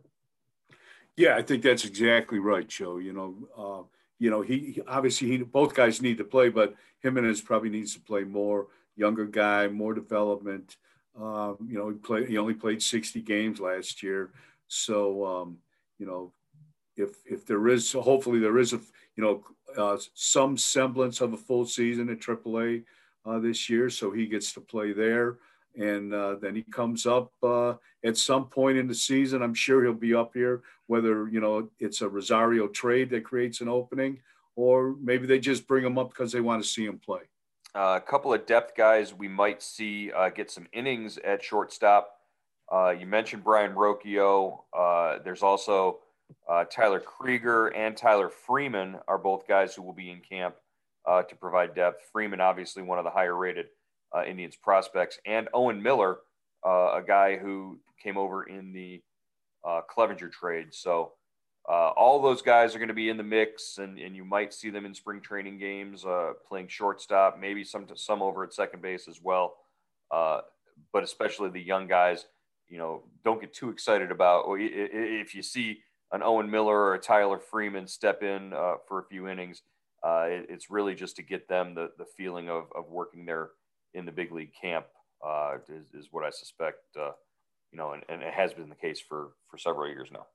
Yeah, 1.15 1.35
I 1.35 1.41
think 1.41 1.63
that's 1.63 1.83
exactly 1.83 2.37
right, 2.37 2.67
Joe. 2.67 2.97
You 2.97 3.13
know, 3.13 3.35
uh, 3.57 3.83
you 4.19 4.29
know, 4.29 4.41
he, 4.41 4.73
he, 4.73 4.81
obviously 4.87 5.29
he 5.29 5.37
both 5.37 5.73
guys 5.73 6.01
need 6.01 6.19
to 6.19 6.23
play, 6.23 6.49
but 6.49 6.75
Gimenez 7.01 7.41
probably 7.41 7.69
needs 7.69 7.93
to 7.95 7.99
play 7.99 8.23
more. 8.23 8.67
Younger 8.95 9.25
guy, 9.25 9.67
more 9.67 9.93
development. 9.93 10.77
Um, 11.19 11.57
you 11.67 11.77
know, 11.77 11.89
he 11.89 11.95
played. 11.95 12.29
He 12.29 12.37
only 12.37 12.53
played 12.53 12.81
60 12.81 13.21
games 13.21 13.59
last 13.59 14.03
year, 14.03 14.31
so 14.67 15.25
um, 15.25 15.57
you 15.97 16.05
know, 16.05 16.31
if 16.95 17.17
if 17.25 17.45
there 17.45 17.67
is, 17.67 17.91
hopefully 17.91 18.39
there 18.39 18.57
is 18.59 18.73
a 18.73 18.79
you 19.15 19.23
know 19.23 19.43
uh, 19.77 19.97
some 20.13 20.57
semblance 20.57 21.21
of 21.21 21.33
a 21.33 21.37
full 21.37 21.65
season 21.65 22.09
at 22.09 22.19
AAA 22.19 22.83
uh, 23.25 23.39
this 23.39 23.69
year, 23.69 23.89
so 23.89 24.11
he 24.11 24.27
gets 24.27 24.53
to 24.53 24.61
play 24.61 24.93
there 24.93 25.37
and 25.77 26.13
uh, 26.13 26.35
then 26.41 26.55
he 26.55 26.63
comes 26.63 27.05
up 27.05 27.31
uh, 27.43 27.75
at 28.03 28.17
some 28.17 28.45
point 28.45 28.77
in 28.77 28.87
the 28.87 28.95
season. 28.95 29.41
I'm 29.41 29.53
sure 29.53 29.83
he'll 29.83 29.93
be 29.93 30.13
up 30.13 30.31
here, 30.33 30.63
whether 30.87 31.27
you 31.29 31.39
know 31.39 31.69
it's 31.79 32.01
a 32.01 32.09
Rosario 32.09 32.67
trade 32.67 33.09
that 33.11 33.23
creates 33.23 33.61
an 33.61 33.69
opening, 33.69 34.19
or 34.55 34.95
maybe 34.99 35.27
they 35.27 35.39
just 35.39 35.67
bring 35.67 35.85
him 35.85 35.97
up 35.97 36.09
because 36.09 36.31
they 36.31 36.41
want 36.41 36.63
to 36.63 36.67
see 36.67 36.85
him 36.85 36.99
play. 36.99 37.21
Uh, 37.77 37.95
a 37.95 38.01
couple 38.01 38.33
of 38.33 38.43
depth 38.47 38.75
guys 38.75 39.13
we 39.13 39.27
might 39.27 39.61
see 39.61 40.11
uh, 40.11 40.29
get 40.29 40.49
some 40.49 40.65
innings 40.73 41.19
at 41.19 41.43
shortstop. 41.43 42.09
Uh, 42.73 42.89
you 42.89 43.05
mentioned 43.05 43.43
Brayan 43.43 43.75
Rocchio. 43.75 44.63
There's 45.23 45.43
also 45.43 45.99
Tyler 46.71 46.99
Krieger 46.99 47.67
and 47.67 47.95
Tyler 47.95 48.29
Freeman 48.29 48.95
are 49.07 49.19
both 49.19 49.47
guys 49.47 49.75
who 49.75 49.83
will 49.83 49.93
be 49.93 50.09
in 50.09 50.21
camp 50.21 50.55
to 51.05 51.35
provide 51.39 51.75
depth. 51.75 52.01
Freeman, 52.11 52.41
obviously, 52.41 52.81
one 52.81 52.97
of 52.97 53.03
the 53.03 53.11
higher 53.11 53.35
rated 53.35 53.67
Indians 54.25 54.55
prospects, 54.55 55.19
and 55.27 55.47
Owen 55.53 55.83
Miller, 55.83 56.17
a 56.65 57.03
guy 57.07 57.37
who 57.37 57.79
came 58.01 58.17
over 58.17 58.43
in 58.45 58.73
the 58.73 59.03
Clevinger 59.63 60.31
trade. 60.31 60.69
So 60.71 61.11
uh, 61.67 61.89
all 61.97 62.21
those 62.21 62.41
guys 62.41 62.73
are 62.73 62.79
going 62.79 62.87
to 62.87 62.93
be 62.93 63.09
in 63.09 63.17
the 63.17 63.23
mix, 63.23 63.77
and, 63.77 63.99
and 63.99 64.15
you 64.15 64.23
might 64.23 64.53
see 64.53 64.69
them 64.69 64.85
in 64.85 64.93
spring 64.93 65.19
training 65.19 65.57
games 65.57 66.05
uh, 66.05 66.33
playing 66.47 66.67
shortstop, 66.67 67.37
maybe 67.39 67.63
some 67.63 67.85
some 67.95 68.21
over 68.21 68.43
at 68.43 68.53
second 68.53 68.81
base 68.81 69.07
as 69.07 69.21
well. 69.21 69.55
Uh, 70.09 70.41
but 70.93 71.03
especially 71.03 71.49
the 71.49 71.61
young 71.61 71.87
guys, 71.87 72.25
you 72.69 72.77
know, 72.77 73.03
don't 73.25 73.41
get 73.41 73.53
too 73.53 73.69
excited 73.69 74.11
about. 74.11 74.45
If 74.49 75.35
you 75.35 75.43
see 75.43 75.79
an 76.13 76.23
Owen 76.23 76.49
Miller 76.49 76.77
or 76.77 76.93
a 76.93 76.99
Tyler 76.99 77.39
Freeman 77.39 77.87
step 77.87 78.23
in 78.23 78.51
for 78.87 78.99
a 78.99 79.03
few 79.03 79.27
innings, 79.27 79.63
it's 80.05 80.69
really 80.69 80.95
just 80.95 81.17
to 81.17 81.23
get 81.23 81.49
them 81.49 81.73
the 81.73 81.91
the 81.97 82.05
feeling 82.05 82.49
of 82.49 82.71
of 82.75 82.89
working 82.89 83.25
there 83.25 83.49
in 83.93 84.05
the 84.05 84.11
big 84.11 84.31
league 84.31 84.53
camp 84.59 84.85
uh, 85.25 85.55
is, 85.67 85.85
is, 85.93 86.07
what 86.11 86.23
I 86.23 86.29
suspect. 86.29 86.95
Uh, 86.97 87.11
you 87.71 87.77
know, 87.77 87.93
and, 87.93 88.03
and, 88.07 88.21
it 88.21 88.33
has 88.33 88.53
been 88.53 88.69
the 88.69 88.75
case 88.75 88.99
for 88.99 89.31
for 89.49 89.57
several 89.57 89.87
years 89.87 90.09
now. 90.11 90.27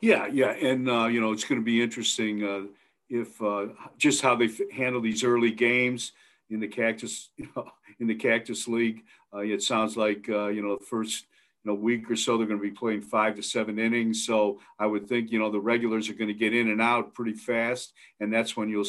Yeah, 0.00 0.26
yeah, 0.26 0.50
and 0.50 0.88
uh, 0.88 1.06
you 1.06 1.20
know, 1.20 1.32
it's 1.32 1.44
going 1.44 1.60
to 1.60 1.64
be 1.64 1.82
interesting 1.82 2.44
uh, 2.44 2.62
if 3.08 3.40
uh, 3.40 3.66
just 3.96 4.20
how 4.20 4.36
they 4.36 4.48
handle 4.72 5.00
these 5.00 5.24
early 5.24 5.50
games 5.50 6.12
in 6.50 6.60
the 6.60 6.68
cactus 6.68 7.30
you 7.36 7.48
know, 7.56 7.70
in 8.00 8.06
the 8.06 8.14
cactus 8.14 8.68
league. 8.68 9.02
Uh, 9.32 9.38
it 9.38 9.62
sounds 9.62 9.96
like 9.96 10.28
you 10.28 10.62
know 10.62 10.76
the 10.76 10.84
first 10.84 11.26
you 11.64 11.70
know 11.70 11.74
week 11.74 12.10
or 12.10 12.16
so 12.16 12.36
they're 12.36 12.46
going 12.46 12.60
to 12.60 12.62
be 12.62 12.70
playing 12.70 13.00
five 13.00 13.34
to 13.36 13.42
seven 13.42 13.78
innings. 13.78 14.26
So 14.26 14.60
I 14.78 14.86
would 14.86 15.08
think 15.08 15.32
you 15.32 15.38
know 15.38 15.50
the 15.50 15.60
regulars 15.60 16.08
are 16.08 16.14
going 16.14 16.28
to 16.28 16.34
get 16.34 16.54
in 16.54 16.68
and 16.68 16.82
out 16.82 17.14
pretty 17.14 17.34
fast, 17.34 17.92
and 18.20 18.32
that's 18.32 18.56
when 18.56 18.68
you'll 18.68 18.84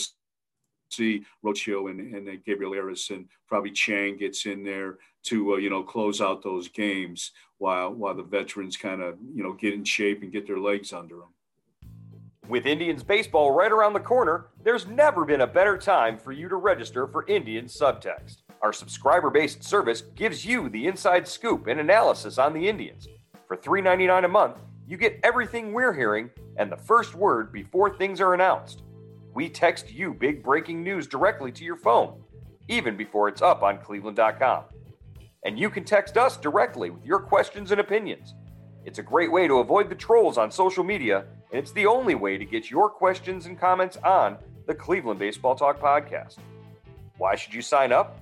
see 0.89 1.25
Rocchio 1.43 1.89
and, 1.89 2.13
and 2.13 2.43
Gabriel 2.45 2.73
Arias 2.73 3.09
and 3.09 3.27
probably 3.47 3.71
Chang 3.71 4.17
gets 4.17 4.45
in 4.45 4.63
there 4.63 4.97
to 5.23 5.53
uh, 5.53 5.57
you 5.57 5.69
know 5.69 5.83
close 5.83 6.21
out 6.21 6.43
those 6.43 6.67
games 6.67 7.31
while 7.57 7.91
while 7.93 8.13
the 8.13 8.23
veterans 8.23 8.77
kind 8.77 9.01
of 9.01 9.17
you 9.33 9.43
know 9.43 9.53
get 9.53 9.73
in 9.73 9.83
shape 9.83 10.21
and 10.21 10.31
get 10.31 10.47
their 10.47 10.59
legs 10.59 10.93
under 10.93 11.15
them. 11.15 11.29
With 12.47 12.67
Indians 12.67 13.01
baseball 13.01 13.51
right 13.51 13.71
around 13.71 13.93
the 13.93 13.99
corner, 13.99 14.47
there's 14.63 14.85
never 14.85 15.25
been 15.25 15.41
a 15.41 15.47
better 15.47 15.77
time 15.77 16.17
for 16.17 16.31
you 16.31 16.47
to 16.47 16.57
register 16.57 17.07
for 17.07 17.25
Indians 17.27 17.75
Subtext. 17.75 18.43
Our 18.61 18.71
subscriber 18.71 19.31
based 19.31 19.63
service 19.63 20.01
gives 20.01 20.45
you 20.45 20.69
the 20.69 20.85
inside 20.85 21.27
scoop 21.27 21.65
and 21.67 21.79
analysis 21.79 22.37
on 22.37 22.53
the 22.53 22.67
Indians. 22.67 23.07
For 23.47 23.57
$3.99 23.57 24.25
a 24.25 24.27
month, 24.27 24.57
you 24.87 24.97
get 24.97 25.19
everything 25.23 25.73
we're 25.73 25.93
hearing 25.93 26.29
and 26.57 26.71
the 26.71 26.77
first 26.77 27.15
word 27.15 27.51
before 27.51 27.97
things 27.97 28.21
are 28.21 28.33
announced 28.33 28.83
we 29.35 29.49
text 29.49 29.91
you 29.91 30.13
big 30.13 30.41
breaking 30.41 30.81
news 30.81 31.07
directly 31.07 31.51
to 31.51 31.65
your 31.65 31.75
phone, 31.75 32.23
even 32.69 32.95
before 32.95 33.27
it's 33.27 33.41
up 33.41 33.63
on 33.63 33.77
cleveland.com. 33.77 34.63
And 35.43 35.59
you 35.59 35.69
can 35.69 35.83
text 35.83 36.17
us 36.17 36.37
directly 36.37 36.89
with 36.89 37.05
your 37.05 37.19
questions 37.19 37.71
and 37.71 37.81
opinions. 37.81 38.33
It's 38.85 38.97
a 38.97 39.03
great 39.03 39.31
way 39.31 39.47
to 39.47 39.59
avoid 39.59 39.89
the 39.89 39.95
trolls 39.95 40.37
on 40.37 40.49
social 40.49 40.85
media, 40.85 41.25
and 41.51 41.59
it's 41.59 41.73
the 41.73 41.85
only 41.85 42.15
way 42.15 42.37
to 42.37 42.45
get 42.45 42.71
your 42.71 42.89
questions 42.89 43.45
and 43.45 43.59
comments 43.59 43.97
on 43.97 44.37
the 44.67 44.73
Cleveland 44.73 45.19
Baseball 45.19 45.53
Talk 45.53 45.81
podcast. 45.81 46.37
Why 47.17 47.35
should 47.35 47.53
you 47.53 47.61
sign 47.61 47.91
up? 47.91 48.19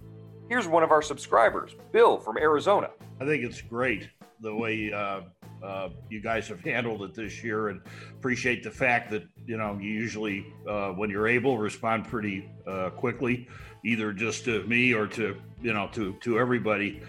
Here's 0.50 0.68
one 0.68 0.84
of 0.84 0.92
our 0.92 1.02
subscribers, 1.04 1.76
Bill 1.92 2.18
from 2.18 2.38
Arizona. 2.38 2.90
I 3.22 3.26
think 3.26 3.44
it's 3.44 3.62
great 3.62 4.10
the 4.44 4.54
way 4.54 4.92
uh, 4.94 5.22
uh, 5.64 5.90
you 6.10 6.22
guys 6.22 6.48
have 6.50 6.60
handled 6.60 7.02
it 7.02 7.16
this 7.16 7.44
year, 7.44 7.70
and 7.70 7.82
appreciate 8.12 8.62
the 8.62 8.70
fact 8.70 9.10
that 9.10 9.24
you 9.48 9.58
know 9.58 9.78
you 9.82 9.90
usually, 9.90 10.46
uh, 10.68 10.90
when 10.90 11.10
you're 11.10 11.28
able, 11.28 11.58
respond 11.58 12.08
pretty 12.08 12.52
uh, 12.68 12.90
quickly, 12.92 13.48
either 13.86 14.12
just 14.14 14.46
to 14.46 14.64
me 14.64 14.94
or 14.94 15.08
to 15.08 15.36
you 15.62 15.74
know 15.74 15.90
to 15.94 16.14
to 16.22 16.38
everybody. 16.38 17.02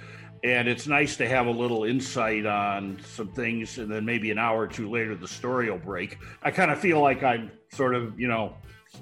And 0.44 0.68
it's 0.68 0.86
nice 0.86 1.16
to 1.16 1.28
have 1.28 1.46
a 1.46 1.50
little 1.50 1.84
insight 1.84 2.44
on 2.44 3.00
some 3.02 3.28
things 3.28 3.78
and 3.78 3.90
then 3.90 4.04
maybe 4.04 4.30
an 4.30 4.38
hour 4.38 4.60
or 4.60 4.66
two 4.66 4.90
later 4.90 5.14
the 5.14 5.26
story 5.26 5.70
will 5.70 5.78
break. 5.78 6.18
I 6.42 6.50
kind 6.50 6.70
of 6.70 6.78
feel 6.78 7.00
like 7.00 7.22
i'm 7.22 7.50
sort 7.72 7.94
of 7.94 8.20
you 8.20 8.28
know 8.28 8.54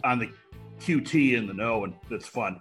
on 0.05 0.21
the 0.21 0.31
qt 0.79 1.37
in 1.37 1.49
the 1.49 1.53
know 1.53 1.83
and 1.83 1.95
it's 2.11 2.29
fun. 2.29 2.61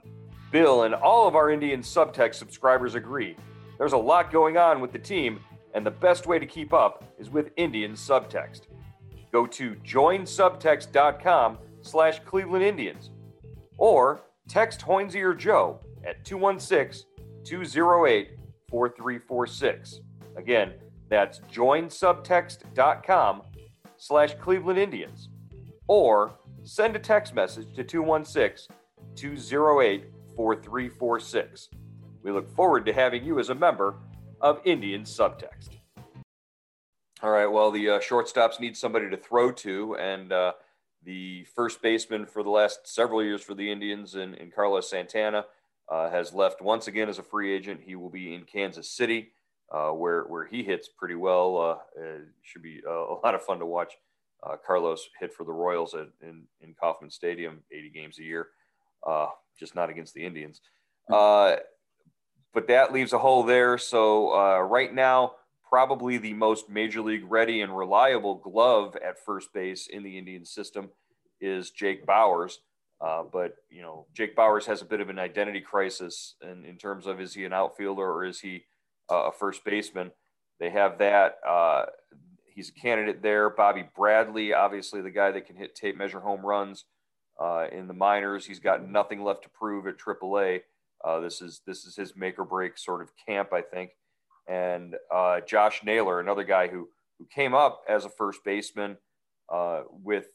Bill 0.52 0.84
and 0.84 0.96
all 0.96 1.28
of 1.28 1.36
our 1.36 1.52
indian 1.52 1.82
subtext 1.82 2.36
subscribers 2.36 2.96
agree. 2.96 3.36
There's 3.78 3.94
a 3.94 3.98
lot 3.98 4.32
going 4.32 4.58
on 4.58 4.82
with 4.82 4.92
the 4.92 5.00
team 5.00 5.40
and 5.74 5.86
the 5.86 5.92
best 5.92 6.28
way 6.28 6.40
to 6.40 6.46
keep 6.46 6.74
up 6.74 7.04
is 7.18 7.30
with 7.30 7.52
indian 7.58 7.94
subtext 7.94 8.62
go 9.32 9.46
to 9.46 9.76
joinsubtext.com 9.76 11.58
slash 11.82 12.20
cleveland 12.26 12.64
indians 12.64 13.12
or 13.78 14.22
text 14.48 14.82
Hoynesy 14.82 15.24
or 15.24 15.34
joe 15.34 15.80
at 16.06 16.24
216 16.26 17.06
208 17.44 18.38
4346. 18.70 20.00
Again, 20.38 20.74
that's 21.10 21.40
joinsubtext.com 21.52 23.42
slash 23.98 24.34
Cleveland 24.36 24.80
Indians. 24.80 25.30
Or 25.88 26.34
send 26.64 26.96
a 26.96 27.00
text 27.00 27.36
message 27.36 27.74
to 27.76 27.84
216 27.84 28.74
208 29.16 30.06
4346. 30.36 31.70
We 32.24 32.32
look 32.32 32.50
forward 32.56 32.86
to 32.86 32.94
having 32.94 33.26
you 33.26 33.40
as 33.40 33.50
a 33.50 33.56
member 33.56 33.96
of 34.42 34.60
Indian 34.66 35.04
Subtext. 35.04 35.78
All 37.24 37.30
right, 37.30 37.46
well, 37.46 37.70
the 37.70 37.88
uh, 37.90 38.00
shortstops 38.00 38.60
need 38.60 38.76
somebody 38.76 39.10
to 39.10 39.18
throw 39.18 39.52
to, 39.52 39.96
and 39.98 40.34
uh, 40.34 40.54
the 41.04 41.46
first 41.56 41.82
baseman 41.82 42.26
for 42.26 42.42
the 42.42 42.50
last 42.50 42.88
several 42.88 43.24
years 43.24 43.42
for 43.42 43.54
the 43.54 43.72
Indians 43.72 44.16
in, 44.16 44.34
in 44.36 44.50
Carlos 44.50 44.90
Santana 44.90 45.46
uh, 45.90 46.10
has 46.10 46.34
left 46.34 46.62
once 46.62 46.88
again 46.88 47.10
as 47.10 47.20
a 47.20 47.24
free 47.24 47.54
agent. 47.54 47.82
He 47.84 47.96
will 47.96 48.10
be 48.10 48.34
in 48.34 48.44
Kansas 48.44 48.90
City, 48.90 49.34
uh, 49.72 49.90
where 49.90 50.24
where 50.24 50.46
he 50.46 50.64
hits 50.64 50.90
pretty 50.90 51.16
well. 51.16 51.58
Uh, 51.58 52.02
it 52.02 52.28
should 52.42 52.64
be 52.64 52.82
a 52.88 52.92
lot 53.24 53.36
of 53.36 53.44
fun 53.44 53.60
to 53.60 53.66
watch. 53.66 53.94
Uh, 54.42 54.56
Carlos 54.66 55.08
hit 55.20 55.32
for 55.32 55.44
the 55.44 55.52
Royals 55.52 55.94
at, 55.94 56.08
in 56.22 56.44
in 56.62 56.74
Kauffman 56.74 57.12
Stadium, 57.12 57.62
80 57.72 57.90
games 57.90 58.18
a 58.18 58.24
year, 58.24 58.48
uh, 59.06 59.28
just 59.60 59.76
not 59.76 59.92
against 59.92 60.16
the 60.16 60.26
Indians. 60.26 60.62
Uh, 62.52 62.54
but 62.54 62.68
that 62.68 62.94
leaves 62.94 63.14
a 63.14 63.20
hole 63.20 63.44
there. 63.44 63.78
So 63.78 64.62
right 64.62 64.94
now, 64.94 65.34
probably 65.72 66.18
the 66.18 66.34
most 66.34 66.70
major 66.70 67.02
league 67.02 67.24
ready 67.30 67.62
and 67.62 67.76
reliable 67.76 68.36
glove 68.36 68.98
at 68.98 69.24
first 69.24 69.54
base 69.54 69.88
in 69.88 70.04
the 70.04 70.18
Indian 70.18 70.46
system 70.46 70.90
is 71.40 71.72
Jake 71.72 72.06
Bauers. 72.06 72.58
Uh, 73.02 73.24
but 73.24 73.56
you 73.70 73.82
know, 73.82 74.06
Jake 74.14 74.36
Bauers 74.36 74.66
has 74.66 74.82
a 74.82 74.86
bit 74.86 75.02
of 75.02 75.10
an 75.10 75.18
identity 75.18 75.62
crisis 75.62 76.36
in, 76.42 76.66
in 76.66 76.78
terms 76.78 77.08
of 77.08 77.20
is 77.20 77.34
he 77.34 77.46
an 77.46 77.54
outfielder 77.54 78.04
or 78.04 78.26
is 78.26 78.40
he 78.42 78.64
uh, 79.10 79.30
a 79.30 79.32
first 79.32 79.64
baseman? 79.66 80.12
They 80.60 80.70
have 80.70 81.00
that. 81.00 81.38
Uh, 81.48 81.86
he's 82.46 82.70
a 82.70 82.74
candidate 82.74 83.24
there. 83.24 83.50
Bobby 83.50 83.86
Bradley, 83.96 84.54
obviously 84.54 85.02
the 85.02 85.10
guy 85.10 85.32
that 85.32 85.48
can 85.48 85.56
hit 85.56 85.74
tape 85.74 85.98
measure 85.98 86.20
home 86.20 86.46
runs 86.46 86.86
uh, 87.42 87.66
in 87.72 87.88
the 87.88 87.94
minors. 87.94 88.46
He's 88.46 88.60
got 88.60 88.88
nothing 88.88 89.24
left 89.24 89.44
to 89.44 89.50
prove 89.50 89.88
at 89.88 89.98
AAA. 89.98 90.62
Uh, 91.04 91.20
this 91.20 91.42
is 91.42 91.62
this 91.66 91.86
is 91.86 91.96
his 91.96 92.16
make 92.16 92.38
or 92.38 92.46
break 92.46 92.78
sort 92.78 93.02
of 93.02 93.12
camp, 93.28 93.54
I 93.54 93.62
think. 93.62 93.92
And 94.48 94.96
Josh 95.48 95.82
Naylor, 95.84 96.20
another 96.20 96.44
guy 96.44 96.68
who 96.68 96.90
who 97.18 97.28
came 97.34 97.54
up 97.54 97.84
as 97.88 98.06
a 98.06 98.10
first 98.10 98.44
baseman 98.44 98.98
with 100.04 100.28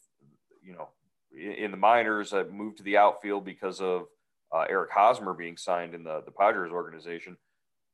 you 0.63 0.75
know 0.75 0.89
in 1.37 1.71
the 1.71 1.77
minors. 1.77 2.33
I 2.33 2.45
moved 2.45 2.79
to 2.79 2.83
the 2.83 2.97
outfield 2.97 3.45
because 3.45 3.81
of 3.81 4.07
uh, 4.53 4.65
Eric 4.69 4.91
Hosmer 4.93 5.35
being 5.35 5.57
signed 5.57 5.95
in 5.95 6.05
the, 6.05 6.23
the 6.25 6.31
Padres 6.31 6.73
organization. 6.73 7.37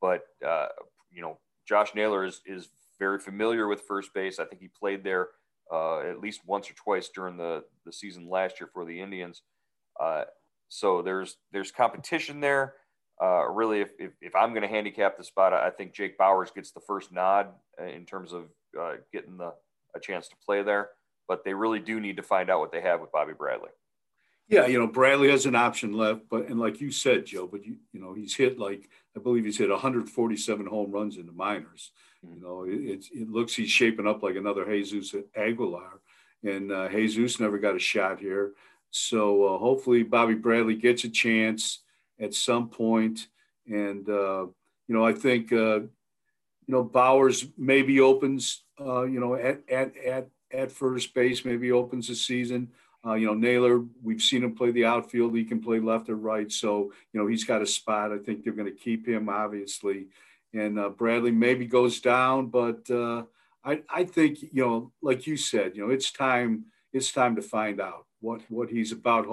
But, 0.01 0.23
uh, 0.45 0.67
you 1.11 1.21
know, 1.21 1.39
Josh 1.67 1.95
Naylor 1.95 2.25
is, 2.25 2.41
is 2.45 2.69
very 2.99 3.19
familiar 3.19 3.67
with 3.67 3.81
first 3.81 4.13
base. 4.13 4.39
I 4.39 4.45
think 4.45 4.61
he 4.61 4.67
played 4.67 5.03
there 5.03 5.29
uh, 5.71 5.99
at 5.99 6.19
least 6.19 6.41
once 6.45 6.69
or 6.69 6.73
twice 6.73 7.09
during 7.09 7.37
the, 7.37 7.63
the 7.85 7.93
season 7.93 8.29
last 8.29 8.59
year 8.59 8.69
for 8.73 8.85
the 8.85 8.99
Indians. 8.99 9.41
Uh, 10.63 10.69
so 10.69 11.01
there's 11.01 11.37
there's 11.51 11.71
competition 11.71 12.39
there. 12.39 12.75
Uh, 13.21 13.47
really, 13.47 13.81
if, 13.81 13.89
if, 13.99 14.11
if 14.21 14.35
I'm 14.35 14.49
going 14.49 14.63
to 14.63 14.67
handicap 14.67 15.17
the 15.17 15.23
spot, 15.23 15.53
I 15.53 15.69
think 15.69 15.93
Jake 15.93 16.17
Bauers 16.17 16.53
gets 16.53 16.71
the 16.71 16.81
first 16.81 17.11
nod 17.11 17.49
in 17.79 18.05
terms 18.05 18.33
of 18.33 18.45
uh, 18.79 18.95
getting 19.13 19.37
the 19.37 19.53
a 19.95 19.99
chance 19.99 20.27
to 20.27 20.35
play 20.45 20.63
there 20.63 20.89
but 21.27 21.43
they 21.43 21.53
really 21.53 21.79
do 21.79 21.99
need 21.99 22.17
to 22.17 22.23
find 22.23 22.49
out 22.49 22.59
what 22.59 22.71
they 22.71 22.81
have 22.81 23.01
with 23.01 23.11
Bobby 23.11 23.33
Bradley. 23.33 23.69
Yeah, 24.49 24.67
you 24.67 24.77
know, 24.77 24.87
Bradley 24.87 25.29
has 25.31 25.45
an 25.45 25.55
option 25.55 25.93
left, 25.93 26.23
but 26.29 26.47
and 26.47 26.59
like 26.59 26.81
you 26.81 26.91
said, 26.91 27.25
Joe, 27.25 27.47
but 27.47 27.65
you 27.65 27.77
you 27.93 28.01
know, 28.01 28.13
he's 28.13 28.35
hit 28.35 28.59
like 28.59 28.89
I 29.15 29.19
believe 29.19 29.45
he's 29.45 29.57
hit 29.57 29.69
147 29.69 30.65
home 30.65 30.91
runs 30.91 31.17
in 31.17 31.25
the 31.25 31.31
minors. 31.31 31.91
Mm-hmm. 32.25 32.35
You 32.35 32.41
know, 32.41 32.65
it, 32.67 33.05
it 33.11 33.29
looks 33.29 33.55
he's 33.55 33.69
shaping 33.69 34.05
up 34.05 34.21
like 34.21 34.35
another 34.35 34.65
Jesus 34.65 35.15
Aguilar, 35.35 36.01
and 36.43 36.71
uh, 36.71 36.89
Jesus 36.89 37.39
never 37.39 37.57
got 37.57 37.75
a 37.75 37.79
shot 37.79 38.19
here. 38.19 38.51
So 38.93 39.45
uh, 39.45 39.57
hopefully 39.57 40.03
Bobby 40.03 40.35
Bradley 40.35 40.75
gets 40.75 41.03
a 41.03 41.09
chance 41.09 41.79
at 42.19 42.35
some 42.35 42.69
point, 42.69 43.27
and 43.65 44.07
uh, 44.07 44.45
you 44.87 44.95
know, 44.95 45.03
I 45.03 45.13
think 45.13 45.51
uh, 45.51 45.79
you 45.79 45.89
know 46.67 46.85
Bauers 46.85 47.51
maybe 47.57 47.99
opens 47.99 48.61
uh, 48.79 49.01
you 49.01 49.19
know 49.19 49.33
at 49.33 49.67
at 49.67 49.97
at 49.97 50.27
at 50.51 50.71
first 50.71 51.15
base, 51.15 51.43
maybe 51.43 51.71
opens 51.71 52.07
the 52.07 52.13
season. 52.13 52.69
Uh, 53.03 53.15
you 53.15 53.25
know, 53.25 53.33
Naylor, 53.33 53.83
we've 54.03 54.21
seen 54.21 54.43
him 54.43 54.53
play 54.53 54.69
the 54.69 54.85
outfield. 54.85 55.35
He 55.35 55.43
can 55.43 55.59
play 55.59 55.79
left 55.79 56.07
or 56.07 56.15
right. 56.15 56.49
So, 56.51 56.93
you 57.11 57.19
know, 57.19 57.27
he's 57.27 57.43
got 57.43 57.63
a 57.63 57.65
spot. 57.65 58.13
I 58.13 58.19
think 58.19 58.43
they're 58.43 58.53
going 58.53 58.71
to 58.71 58.79
keep 58.79 59.05
him, 59.05 59.27
obviously. 59.27 60.07
And 60.53 60.79
uh, 60.79 60.89
Bradley 60.89 61.31
maybe 61.31 61.65
goes 61.65 61.99
down, 61.99 62.47
but 62.47 62.89
I, 62.89 63.81
I 63.89 64.05
think, 64.05 64.41
you 64.41 64.63
know, 64.63 64.91
like 65.01 65.27
you 65.27 65.35
said, 65.35 65.75
you 65.75 65.85
know, 65.85 65.91
it's 65.91 66.11
time, 66.11 66.65
it's 66.93 67.11
time 67.11 67.35
to 67.35 67.41
find 67.41 67.81
out 67.81 68.05
what, 68.23 68.41
what 68.49 68.69
he's 68.69 68.91
about. 68.91 69.25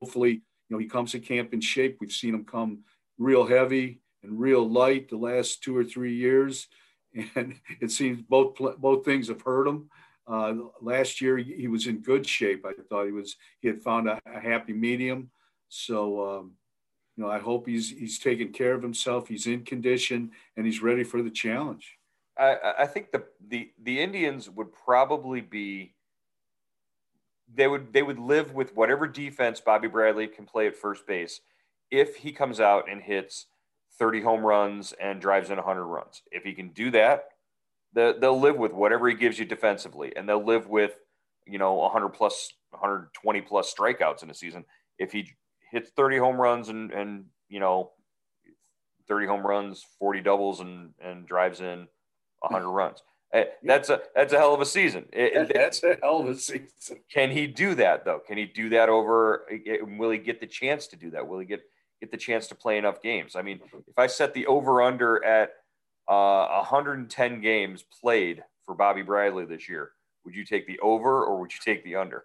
Hopefully, 0.00 0.32
you 0.32 0.42
know, 0.68 0.78
he 0.78 0.86
comes 0.86 1.12
to 1.12 1.18
camp 1.18 1.54
in 1.54 1.60
shape. 1.60 1.96
We've 2.00 2.12
seen 2.12 2.34
him 2.34 2.44
come 2.44 2.80
real 3.16 3.46
heavy 3.46 4.00
and 4.22 4.38
real 4.38 4.68
light 4.68 5.08
the 5.08 5.16
last 5.16 5.62
two 5.62 5.76
or 5.76 5.84
three 5.84 6.14
years. 6.14 6.68
And 7.34 7.58
it 7.80 7.90
seems 7.90 8.20
both, 8.20 8.58
both 8.78 9.04
things 9.04 9.28
have 9.28 9.40
hurt 9.40 9.66
him. 9.66 9.88
Uh, 10.26 10.54
last 10.82 11.22
year 11.22 11.38
he 11.38 11.66
was 11.66 11.86
in 11.86 12.02
good 12.02 12.26
shape. 12.26 12.66
I 12.66 12.74
thought 12.88 13.06
he 13.06 13.12
was 13.12 13.34
he 13.60 13.66
had 13.66 13.80
found 13.80 14.08
a, 14.08 14.20
a 14.26 14.38
happy 14.38 14.74
medium. 14.74 15.30
So 15.68 16.38
um, 16.38 16.52
you 17.16 17.24
know, 17.24 17.30
I 17.30 17.38
hope 17.38 17.66
he's 17.66 17.88
he's 17.90 18.18
taking 18.18 18.52
care 18.52 18.74
of 18.74 18.82
himself. 18.82 19.26
He's 19.26 19.46
in 19.46 19.64
condition 19.64 20.32
and 20.56 20.66
he's 20.66 20.82
ready 20.82 21.02
for 21.02 21.22
the 21.22 21.30
challenge. 21.30 21.96
I, 22.38 22.74
I 22.80 22.86
think 22.86 23.10
the, 23.10 23.24
the 23.48 23.70
the 23.82 24.00
Indians 24.00 24.50
would 24.50 24.70
probably 24.72 25.40
be 25.40 25.94
they 27.54 27.66
would 27.66 27.92
they 27.92 28.02
would 28.02 28.18
live 28.18 28.52
with 28.54 28.74
whatever 28.76 29.06
defense 29.06 29.60
Bobby 29.60 29.88
Bradley 29.88 30.28
can 30.28 30.46
play 30.46 30.66
at 30.66 30.76
first 30.76 31.06
base 31.06 31.40
if 31.90 32.16
he 32.16 32.32
comes 32.32 32.60
out 32.60 32.90
and 32.90 33.00
hits 33.00 33.46
30 33.98 34.20
home 34.20 34.44
runs 34.44 34.92
and 35.00 35.20
drives 35.20 35.50
in 35.50 35.56
100 35.56 35.84
runs. 35.84 36.22
If 36.30 36.44
he 36.44 36.52
can 36.52 36.68
do 36.68 36.90
that, 36.92 37.24
they'll 37.94 38.38
live 38.38 38.56
with 38.56 38.72
whatever 38.72 39.08
he 39.08 39.14
gives 39.14 39.38
you 39.38 39.44
defensively, 39.44 40.12
and 40.14 40.28
they'll 40.28 40.44
live 40.44 40.68
with 40.68 40.96
you 41.46 41.58
know 41.58 41.74
100 41.74 42.10
plus, 42.10 42.52
120 42.70 43.40
plus 43.42 43.74
strikeouts 43.74 44.22
in 44.22 44.30
a 44.30 44.34
season. 44.34 44.64
If 44.98 45.12
he 45.12 45.30
hits 45.70 45.90
30 45.96 46.18
home 46.18 46.40
runs 46.40 46.68
and 46.68 46.92
and 46.92 47.24
you 47.48 47.60
know 47.60 47.92
30 49.08 49.26
home 49.26 49.46
runs, 49.46 49.84
40 49.98 50.20
doubles, 50.20 50.60
and 50.60 50.90
and 51.00 51.26
drives 51.26 51.60
in 51.60 51.88
100 52.40 52.68
runs. 52.68 53.02
Eh, 53.32 53.44
that's 53.62 53.90
a 53.90 54.00
that's 54.14 54.32
a 54.32 54.38
hell 54.38 54.54
of 54.54 54.60
a 54.60 54.66
season. 54.66 55.06
It, 55.12 55.50
that's 55.54 55.82
a 55.82 55.98
hell 56.02 56.20
of 56.20 56.28
a 56.28 56.38
season. 56.38 56.68
Can 57.12 57.30
he 57.30 57.46
do 57.46 57.74
that 57.74 58.04
though? 58.04 58.20
Can 58.26 58.38
he 58.38 58.46
do 58.46 58.70
that 58.70 58.88
over? 58.88 59.46
Eh, 59.50 59.78
will 59.82 60.10
he 60.10 60.18
get 60.18 60.40
the 60.40 60.46
chance 60.46 60.86
to 60.88 60.96
do 60.96 61.10
that? 61.10 61.26
Will 61.26 61.38
he 61.38 61.46
get 61.46 61.60
get 62.00 62.10
the 62.10 62.16
chance 62.16 62.46
to 62.48 62.54
play 62.54 62.78
enough 62.78 63.02
games? 63.02 63.36
I 63.36 63.42
mean, 63.42 63.60
if 63.86 63.98
I 63.98 64.06
set 64.06 64.32
the 64.34 64.46
over 64.46 64.80
under 64.80 65.22
at 65.24 65.50
uh, 66.08 66.46
110 66.46 67.40
games 67.40 67.84
played 68.00 68.42
for 68.64 68.74
Bobby 68.74 69.02
Bradley 69.02 69.44
this 69.44 69.68
year. 69.68 69.92
Would 70.24 70.34
you 70.34 70.44
take 70.44 70.66
the 70.66 70.78
over 70.80 71.24
or 71.24 71.40
would 71.40 71.52
you 71.52 71.60
take 71.64 71.84
the 71.84 71.96
under? 71.96 72.24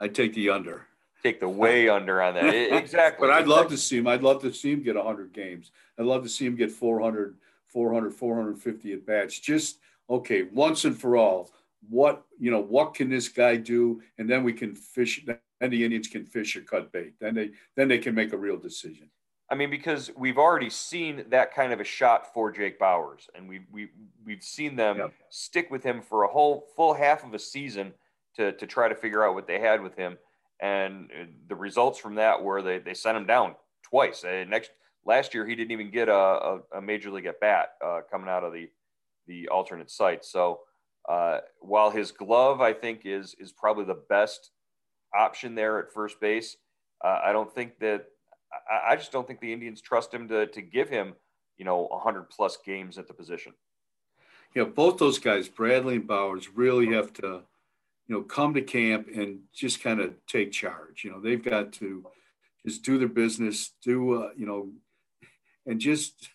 I'd 0.00 0.14
take 0.14 0.34
the 0.34 0.50
under. 0.50 0.86
Take 1.22 1.40
the 1.40 1.48
way 1.48 1.88
under 1.98 2.22
on 2.22 2.34
that. 2.34 2.54
Exactly. 2.76 3.26
but 3.26 3.34
I'd 3.34 3.48
love 3.48 3.68
to 3.68 3.76
see 3.76 3.98
him. 3.98 4.06
I'd 4.06 4.22
love 4.22 4.42
to 4.42 4.52
see 4.52 4.72
him 4.72 4.82
get 4.82 4.96
100 4.96 5.32
games. 5.32 5.72
I'd 5.98 6.06
love 6.06 6.22
to 6.22 6.28
see 6.28 6.46
him 6.46 6.56
get 6.56 6.70
400, 6.70 7.36
400, 7.66 8.12
450 8.12 8.92
at 8.92 9.06
bats. 9.06 9.38
Just 9.38 9.78
okay, 10.08 10.44
once 10.52 10.84
and 10.84 10.98
for 10.98 11.16
all, 11.16 11.50
what 11.88 12.24
you 12.38 12.50
know, 12.50 12.60
what 12.60 12.94
can 12.94 13.08
this 13.08 13.28
guy 13.28 13.56
do, 13.56 14.02
and 14.18 14.28
then 14.28 14.42
we 14.42 14.52
can 14.52 14.74
fish. 14.74 15.24
Then 15.26 15.38
the 15.70 15.84
Indians 15.84 16.08
can 16.08 16.24
fish 16.26 16.56
or 16.56 16.62
cut 16.62 16.92
bait. 16.92 17.14
Then 17.20 17.34
they 17.34 17.50
then 17.76 17.88
they 17.88 17.98
can 17.98 18.14
make 18.14 18.32
a 18.32 18.38
real 18.38 18.56
decision. 18.56 19.10
I 19.50 19.54
mean, 19.54 19.70
because 19.70 20.10
we've 20.16 20.38
already 20.38 20.70
seen 20.70 21.24
that 21.28 21.54
kind 21.54 21.72
of 21.72 21.80
a 21.80 21.84
shot 21.84 22.32
for 22.32 22.50
Jake 22.50 22.78
Bauers, 22.78 23.28
and 23.34 23.48
we've 23.48 23.66
we 23.70 23.88
we've 24.24 24.42
seen 24.42 24.76
them 24.76 24.98
yep. 24.98 25.12
stick 25.28 25.70
with 25.70 25.82
him 25.82 26.00
for 26.00 26.24
a 26.24 26.28
whole 26.28 26.66
full 26.74 26.94
half 26.94 27.24
of 27.24 27.34
a 27.34 27.38
season 27.38 27.92
to 28.36 28.52
to 28.52 28.66
try 28.66 28.88
to 28.88 28.94
figure 28.94 29.24
out 29.24 29.34
what 29.34 29.46
they 29.46 29.60
had 29.60 29.82
with 29.82 29.94
him, 29.96 30.16
and 30.60 31.10
the 31.48 31.54
results 31.54 31.98
from 31.98 32.14
that 32.14 32.42
were 32.42 32.62
they 32.62 32.78
they 32.78 32.94
sent 32.94 33.16
him 33.16 33.26
down 33.26 33.54
twice. 33.82 34.24
And 34.24 34.50
next 34.50 34.70
last 35.04 35.34
year 35.34 35.46
he 35.46 35.54
didn't 35.54 35.72
even 35.72 35.90
get 35.90 36.08
a, 36.08 36.14
a, 36.14 36.60
a 36.76 36.80
major 36.80 37.10
league 37.10 37.26
at 37.26 37.38
bat 37.40 37.74
uh, 37.84 38.00
coming 38.10 38.28
out 38.28 38.44
of 38.44 38.52
the 38.52 38.70
the 39.26 39.48
alternate 39.48 39.90
site. 39.90 40.24
So 40.24 40.60
uh, 41.08 41.38
while 41.60 41.90
his 41.90 42.12
glove 42.12 42.60
I 42.60 42.72
think 42.72 43.02
is 43.04 43.34
is 43.38 43.52
probably 43.52 43.84
the 43.84 44.02
best 44.08 44.50
option 45.14 45.54
there 45.54 45.78
at 45.78 45.92
first 45.92 46.20
base, 46.20 46.56
uh, 47.04 47.20
I 47.22 47.32
don't 47.32 47.52
think 47.52 47.78
that 47.80 48.06
I, 48.70 48.92
I, 48.92 48.96
just 48.96 49.12
don't 49.12 49.26
think 49.26 49.40
the 49.40 49.52
Indians 49.52 49.80
trust 49.80 50.12
him 50.12 50.28
to 50.28 50.46
to 50.46 50.62
give 50.62 50.88
him 50.88 51.14
you 51.58 51.64
know 51.64 51.86
100 51.90 52.30
plus 52.30 52.58
games 52.64 52.98
at 52.98 53.06
the 53.06 53.14
position. 53.14 53.52
Yeah, 54.54 54.64
both 54.64 54.98
those 54.98 55.18
guys, 55.18 55.48
Bradley 55.48 55.96
and 55.96 56.08
Bauers, 56.08 56.46
really 56.54 56.94
have 56.94 57.12
to 57.14 57.42
you 58.06 58.14
know 58.14 58.22
come 58.22 58.54
to 58.54 58.62
camp 58.62 59.08
and 59.14 59.40
just 59.52 59.82
kind 59.82 60.00
of 60.00 60.14
take 60.26 60.52
charge. 60.52 61.04
You 61.04 61.10
know 61.10 61.20
they've 61.20 61.44
got 61.44 61.72
to 61.74 62.06
just 62.64 62.82
do 62.82 62.98
their 62.98 63.08
business, 63.08 63.72
do 63.82 64.22
uh, 64.22 64.30
you 64.36 64.46
know 64.46 64.70
and 65.66 65.80
just 65.80 66.30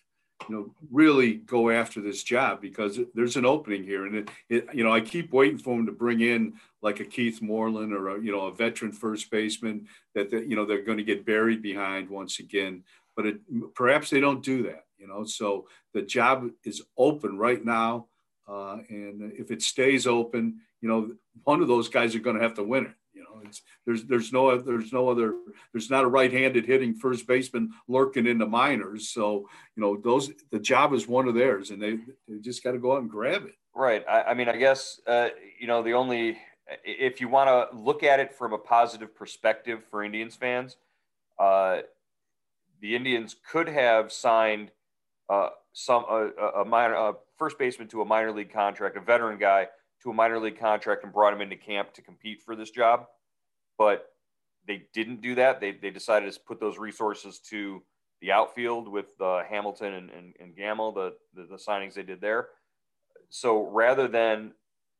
you 0.48 0.54
know 0.54 0.74
really 0.90 1.34
go 1.34 1.70
after 1.70 2.00
this 2.00 2.22
job 2.22 2.60
because 2.60 2.98
there's 3.14 3.36
an 3.36 3.44
opening 3.44 3.84
here. 3.84 4.06
And 4.06 4.16
it, 4.16 4.30
it, 4.48 4.68
you 4.72 4.84
know 4.84 4.92
i 4.92 5.00
keep 5.00 5.32
waiting 5.32 5.58
for 5.58 5.76
them 5.76 5.86
to 5.86 5.92
bring 5.92 6.20
in 6.20 6.54
like 6.82 7.00
a 7.00 7.04
keith 7.04 7.42
moreland 7.42 7.92
or 7.92 8.16
a, 8.16 8.20
you 8.22 8.32
know 8.32 8.46
a 8.46 8.54
veteran 8.54 8.92
first 8.92 9.30
baseman 9.30 9.86
that 10.14 10.30
the, 10.30 10.40
you 10.40 10.56
know 10.56 10.64
they're 10.64 10.82
going 10.82 10.98
to 10.98 11.04
get 11.04 11.26
buried 11.26 11.62
behind 11.62 12.08
once 12.08 12.38
again. 12.38 12.84
But 13.16 13.26
it, 13.26 13.74
perhaps 13.74 14.08
they 14.08 14.20
don't 14.20 14.42
do 14.42 14.62
that 14.64 14.84
you 15.00 15.08
know? 15.08 15.24
So 15.24 15.66
the 15.94 16.02
job 16.02 16.50
is 16.62 16.82
open 16.96 17.38
right 17.38 17.64
now 17.64 18.06
uh, 18.48 18.78
and 18.88 19.32
if 19.32 19.50
it 19.50 19.62
stays 19.62 20.06
open 20.06 20.60
you 20.80 20.88
know 20.88 21.12
one 21.44 21.62
of 21.62 21.68
those 21.68 21.88
guys 21.88 22.14
are 22.14 22.20
going 22.20 22.36
to 22.36 22.42
have 22.42 22.54
to 22.54 22.62
win 22.62 22.86
it 22.86 22.92
there's 23.86 24.04
there's 24.04 24.32
no 24.32 24.56
there's 24.58 24.92
no 24.92 25.08
other 25.08 25.34
there's 25.72 25.90
not 25.90 26.04
a 26.04 26.08
right-handed 26.08 26.66
hitting 26.66 26.94
first 26.94 27.26
baseman 27.26 27.70
lurking 27.88 28.26
in 28.26 28.38
the 28.38 28.46
minors. 28.46 29.08
So 29.08 29.48
you 29.76 29.82
know 29.82 29.96
those 29.96 30.30
the 30.50 30.58
job 30.58 30.92
is 30.92 31.08
one 31.08 31.28
of 31.28 31.34
theirs, 31.34 31.70
and 31.70 31.82
they 31.82 31.98
they 32.28 32.38
just 32.40 32.62
got 32.62 32.72
to 32.72 32.78
go 32.78 32.92
out 32.92 33.02
and 33.02 33.10
grab 33.10 33.44
it. 33.46 33.54
Right. 33.74 34.04
I, 34.08 34.22
I 34.22 34.34
mean, 34.34 34.48
I 34.48 34.56
guess 34.56 35.00
uh, 35.06 35.28
you 35.58 35.66
know 35.66 35.82
the 35.82 35.92
only 35.92 36.38
if 36.84 37.20
you 37.20 37.28
want 37.28 37.48
to 37.48 37.76
look 37.76 38.02
at 38.02 38.20
it 38.20 38.34
from 38.34 38.52
a 38.52 38.58
positive 38.58 39.14
perspective 39.14 39.82
for 39.90 40.04
Indians 40.04 40.36
fans, 40.36 40.76
uh, 41.38 41.80
the 42.80 42.94
Indians 42.94 43.36
could 43.50 43.68
have 43.68 44.12
signed 44.12 44.70
uh, 45.28 45.50
some 45.72 46.04
a, 46.08 46.60
a 46.60 46.64
minor 46.64 46.94
a 46.94 47.14
first 47.38 47.58
baseman 47.58 47.88
to 47.88 48.02
a 48.02 48.04
minor 48.04 48.32
league 48.32 48.52
contract, 48.52 48.96
a 48.96 49.00
veteran 49.00 49.38
guy 49.38 49.68
to 50.02 50.10
a 50.10 50.14
minor 50.14 50.38
league 50.38 50.58
contract 50.58 51.04
and 51.04 51.12
brought 51.12 51.32
him 51.32 51.40
into 51.40 51.56
camp 51.56 51.92
to 51.94 52.02
compete 52.02 52.42
for 52.42 52.56
this 52.56 52.70
job. 52.70 53.06
But 53.80 54.10
they 54.68 54.82
didn't 54.92 55.22
do 55.22 55.34
that. 55.36 55.58
They, 55.58 55.72
they 55.72 55.88
decided 55.88 56.30
to 56.30 56.40
put 56.40 56.60
those 56.60 56.76
resources 56.76 57.38
to 57.48 57.82
the 58.20 58.30
outfield 58.30 58.88
with 58.88 59.18
uh, 59.18 59.42
Hamilton 59.48 59.94
and, 59.94 60.10
and, 60.10 60.34
and 60.38 60.54
Gamel, 60.54 60.92
the, 60.92 61.14
the, 61.34 61.46
the 61.46 61.56
signings 61.56 61.94
they 61.94 62.02
did 62.02 62.20
there. 62.20 62.48
So 63.30 63.70
rather 63.70 64.06
than 64.06 64.52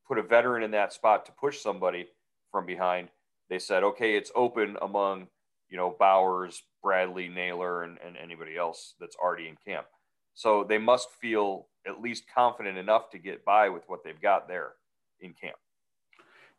put 0.09 0.17
a 0.17 0.23
veteran 0.23 0.63
in 0.63 0.71
that 0.71 0.95
spot 0.95 1.27
to 1.27 1.33
push 1.33 1.61
somebody 1.61 2.07
from 2.51 2.65
behind, 2.65 3.09
they 3.51 3.59
said, 3.59 3.83
okay, 3.85 4.17
it's 4.17 4.33
open 4.35 4.79
among, 4.81 5.27
you 5.69 5.77
know, 5.77 5.95
Bauers, 6.01 6.63
Bradley, 6.83 7.29
Naylor, 7.29 7.83
and, 7.83 7.99
and 8.03 8.17
anybody 8.17 8.57
else 8.57 8.95
that's 8.99 9.17
already 9.17 9.47
in 9.49 9.57
camp. 9.63 9.89
So 10.33 10.65
they 10.67 10.79
must 10.79 11.09
feel 11.21 11.67
at 11.87 12.01
least 12.01 12.25
confident 12.35 12.79
enough 12.79 13.11
to 13.11 13.19
get 13.19 13.45
by 13.45 13.69
with 13.69 13.83
what 13.89 14.03
they've 14.05 14.23
got 14.23 14.49
there 14.49 14.73
in 15.21 15.35
camp. 15.35 15.57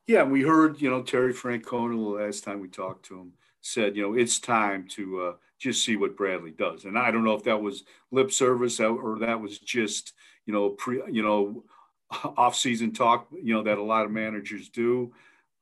Yeah, 0.08 0.24
we 0.24 0.42
heard, 0.42 0.82
you 0.82 0.90
know, 0.90 1.02
Terry 1.02 1.34
Francona 1.34 1.92
the 1.92 2.24
last 2.24 2.44
time 2.44 2.60
we 2.60 2.68
talked 2.68 3.06
to 3.06 3.20
him 3.20 3.34
said, 3.62 3.96
you 3.96 4.02
know, 4.02 4.14
it's 4.14 4.40
time 4.40 4.88
to 4.90 5.22
uh, 5.22 5.34
just 5.60 5.86
see 5.86 5.96
what 5.96 6.18
Bradley 6.18 6.52
does. 6.52 6.86
And 6.86 6.98
I 6.98 7.12
don't 7.12 7.24
know 7.24 7.36
if 7.36 7.44
that 7.44 7.62
was 7.62 7.84
lip 8.12 8.32
service 8.32 8.80
or 8.80 9.20
that 9.20 9.40
was 9.40 9.60
just, 9.60 10.14
you 10.46 10.54
know, 10.54 10.70
pre, 10.72 11.02
you 11.12 11.22
know, 11.22 11.64
off-season 12.38 12.92
talk, 12.92 13.28
you 13.32 13.54
know, 13.54 13.64
that 13.64 13.78
a 13.78 13.84
lot 13.84 14.06
of 14.06 14.12
managers 14.12 14.70
do. 14.70 15.14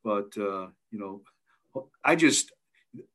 But 0.03 0.35
uh, 0.37 0.67
you 0.91 0.99
know, 0.99 1.21
I 2.03 2.15
just 2.15 2.53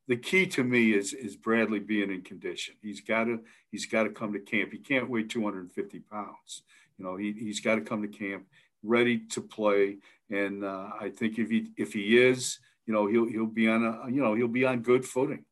the 0.06 0.16
key 0.16 0.46
to 0.48 0.62
me 0.62 0.92
is 0.92 1.12
is 1.14 1.37
Bradley 1.37 1.78
being 1.80 2.10
in 2.10 2.22
condition. 2.22 2.74
He's 2.82 3.00
got 3.00 3.24
to 3.24 3.40
he's 3.70 3.87
got 3.87 4.04
to 4.04 4.10
come 4.10 4.32
to 4.34 4.38
camp. 4.38 4.70
He 4.72 4.78
can't 4.78 5.08
weigh 5.08 5.24
250 5.24 6.00
pounds. 6.00 6.62
You 6.98 7.04
know, 7.04 7.16
he 7.16 7.32
he's 7.32 7.60
got 7.60 7.76
to 7.76 7.80
come 7.80 8.02
to 8.02 8.08
camp 8.08 8.44
ready 8.84 9.18
to 9.18 9.40
play. 9.40 9.98
And 10.30 10.64
uh, 10.64 10.90
I 11.00 11.08
think 11.08 11.38
if 11.38 11.50
he 11.50 11.68
if 11.76 11.92
he 11.92 12.18
is, 12.18 12.58
you 12.86 12.92
know, 12.92 13.06
he'll 13.06 13.26
he'll 13.26 13.46
be 13.46 13.68
on 13.68 13.84
a 13.84 14.10
you 14.10 14.22
know 14.22 14.34
he'll 14.34 14.48
be 14.48 14.64
on 14.64 14.80
good 14.80 15.04
footing. 15.04 15.44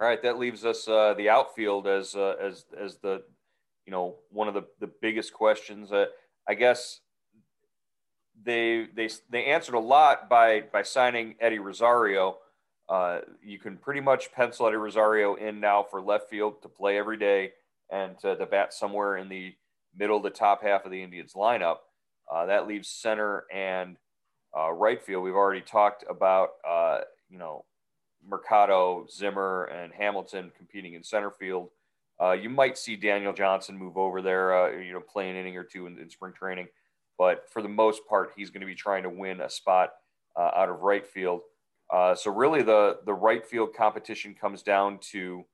All 0.00 0.06
right, 0.06 0.22
that 0.22 0.38
leaves 0.38 0.64
us 0.64 0.88
uh, 0.88 1.14
the 1.14 1.28
outfield 1.28 1.86
as 1.86 2.14
uh, 2.14 2.36
as 2.40 2.64
as 2.78 2.96
the 2.98 3.22
you 3.86 3.92
know 3.92 4.16
one 4.30 4.48
of 4.48 4.54
the 4.54 4.64
the 4.78 4.90
biggest 5.02 5.32
questions. 5.32 5.92
Uh, 5.92 6.06
I 6.48 6.54
guess 6.54 7.00
they 8.42 8.86
they 8.94 9.08
they 9.28 9.44
answered 9.44 9.74
a 9.74 9.80
lot 9.80 10.28
by 10.28 10.62
by 10.72 10.82
signing 10.82 11.34
Eddie 11.40 11.58
Rosario. 11.58 12.38
Uh, 12.88 13.20
you 13.42 13.58
can 13.58 13.76
pretty 13.76 14.00
much 14.00 14.32
pencil 14.32 14.66
Eddie 14.66 14.76
Rosario 14.76 15.34
in 15.36 15.60
now 15.60 15.82
for 15.82 16.00
left 16.00 16.28
field 16.28 16.60
to 16.62 16.68
play 16.68 16.98
every 16.98 17.16
day 17.16 17.52
and 17.90 18.18
to, 18.18 18.34
to 18.36 18.46
bat 18.46 18.72
somewhere 18.72 19.16
in 19.16 19.28
the 19.28 19.54
middle 19.96 20.20
to 20.20 20.30
top 20.30 20.62
half 20.62 20.84
of 20.84 20.90
the 20.90 21.02
Indians 21.02 21.34
lineup. 21.34 21.76
Uh, 22.30 22.46
that 22.46 22.68
leaves 22.68 22.88
center 22.88 23.44
and 23.52 23.96
uh, 24.56 24.70
right 24.70 25.02
field. 25.02 25.24
We've 25.24 25.34
already 25.34 25.60
talked 25.60 26.04
about, 26.08 26.50
uh, 26.68 27.00
you 27.28 27.38
know, 27.38 27.64
Mercado, 28.26 29.06
Zimmer, 29.10 29.64
and 29.64 29.92
Hamilton 29.92 30.52
competing 30.56 30.94
in 30.94 31.02
center 31.02 31.30
field. 31.30 31.70
Uh, 32.20 32.32
you 32.32 32.50
might 32.50 32.76
see 32.76 32.96
Daniel 32.96 33.32
Johnson 33.32 33.76
move 33.76 33.96
over 33.96 34.20
there, 34.20 34.54
uh, 34.54 34.78
you 34.78 34.92
know, 34.92 35.00
play 35.00 35.30
an 35.30 35.36
inning 35.36 35.56
or 35.56 35.64
two 35.64 35.86
in, 35.86 35.98
in, 35.98 36.10
spring 36.10 36.34
training. 36.34 36.68
But 37.16 37.48
for 37.50 37.62
the 37.62 37.68
most 37.68 38.02
part, 38.06 38.32
he's 38.36 38.50
going 38.50 38.60
to 38.60 38.66
be 38.66 38.74
trying 38.74 39.02
to 39.04 39.10
win 39.10 39.40
a 39.40 39.48
spot 39.48 39.90
uh, 40.36 40.50
out 40.54 40.68
of 40.68 40.80
right 40.80 41.06
field. 41.06 41.40
so 41.90 42.30
really, 42.30 42.62
the 42.62 42.98
the 43.06 43.14
right 43.14 43.44
field 43.44 43.74
competition 43.74 44.34
comes 44.34 44.62
down 44.62 44.98
to, 45.12 45.44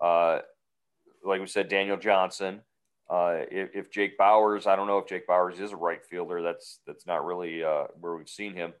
like 0.00 1.40
we 1.40 1.46
said, 1.46 1.68
Daniel 1.68 1.96
Johnson, 1.96 2.60
uh, 3.10 3.44
if, 3.50 3.70
if, 3.74 3.90
Jake 3.90 4.16
Bauers, 4.16 4.68
I 4.68 4.76
don't 4.76 4.86
know 4.86 4.98
if 4.98 5.08
Jake 5.08 5.26
Bauers 5.26 5.60
is 5.60 5.72
a 5.72 5.76
right 5.76 6.04
fielder. 6.04 6.42
That's 6.42 6.78
that's 6.86 7.08
not 7.08 7.24
really 7.24 7.64
uh, 7.64 7.86
where 8.00 8.14
we've 8.14 8.28
seen 8.28 8.54
him. 8.54 8.72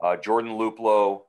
Uh, 0.00 0.16
Jordan 0.16 0.52
Luplow, 0.52 1.22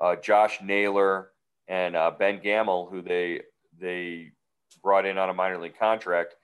uh, 0.00 0.16
Josh 0.16 0.60
Naylor, 0.62 1.28
and 1.68 1.94
uh, 1.94 2.10
Ben 2.18 2.40
Gamel, 2.42 2.88
who 2.90 3.02
they 3.02 3.42
they 3.78 4.30
brought 4.82 5.04
in 5.04 5.18
on 5.18 5.28
a 5.28 5.34
minor 5.34 5.58
league 5.58 5.78
contract. 5.78 6.36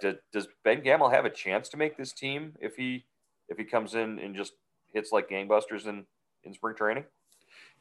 Does, 0.00 0.16
does 0.32 0.48
Ben 0.64 0.82
Gamel 0.82 1.10
have 1.10 1.26
a 1.26 1.30
chance 1.30 1.68
to 1.68 1.76
make 1.76 1.98
this 1.98 2.12
team 2.12 2.54
if 2.58 2.74
he 2.74 3.04
if 3.50 3.58
he 3.58 3.64
comes 3.64 3.94
in 3.94 4.18
and 4.18 4.34
just 4.34 4.54
hits 4.94 5.12
like 5.12 5.28
gangbusters 5.28 5.86
in 5.86 6.06
in 6.44 6.54
spring 6.54 6.74
training? 6.74 7.04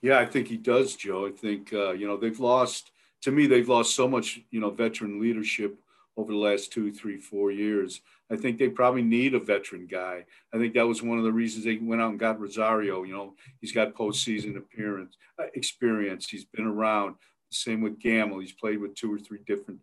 Yeah, 0.02 0.20
I 0.20 0.26
think 0.26 0.50
he 0.50 0.58
does, 0.58 0.98
Joe. 0.98 1.28
I 1.28 1.32
think 1.32 1.72
you 1.72 2.08
know 2.08 2.18
they've 2.18 2.40
lost. 2.42 2.92
To 3.22 3.32
me, 3.32 3.48
they've 3.48 3.70
lost 3.70 3.96
so 3.96 4.06
much 4.06 4.42
you 4.52 4.60
know 4.60 4.70
veteran 4.70 5.22
leadership 5.22 5.80
over 6.20 6.34
the 6.34 6.38
last 6.38 6.74
two, 6.74 6.92
three, 6.92 7.18
four 7.18 7.50
years. 7.50 8.02
I 8.30 8.36
think 8.36 8.58
they 8.58 8.68
probably 8.68 9.02
need 9.02 9.34
a 9.34 9.40
veteran 9.40 9.88
guy. 9.88 10.26
I 10.54 10.58
think 10.58 10.74
that 10.74 10.86
was 10.86 11.02
one 11.02 11.18
of 11.18 11.24
the 11.24 11.32
reasons 11.32 11.64
they 11.64 11.78
went 11.78 12.02
out 12.02 12.12
and 12.12 12.20
got 12.20 12.42
Rosario. 12.42 13.04
You 13.04 13.14
know, 13.14 13.36
he's 13.62 13.72
got 13.72 13.96
postseason 13.96 14.58
appearance 14.58 15.16
uh, 15.40 15.46
experience. 15.54 16.28
He's 16.28 16.44
been 16.44 16.66
around. 16.66 17.16
Same 17.52 17.82
with 17.82 18.00
Gamel. 18.00 18.40
He's 18.40 18.52
played 18.52 18.80
with 18.80 18.96
two 18.96 19.14
or 19.14 19.18
three 19.18 19.40
different 19.48 19.80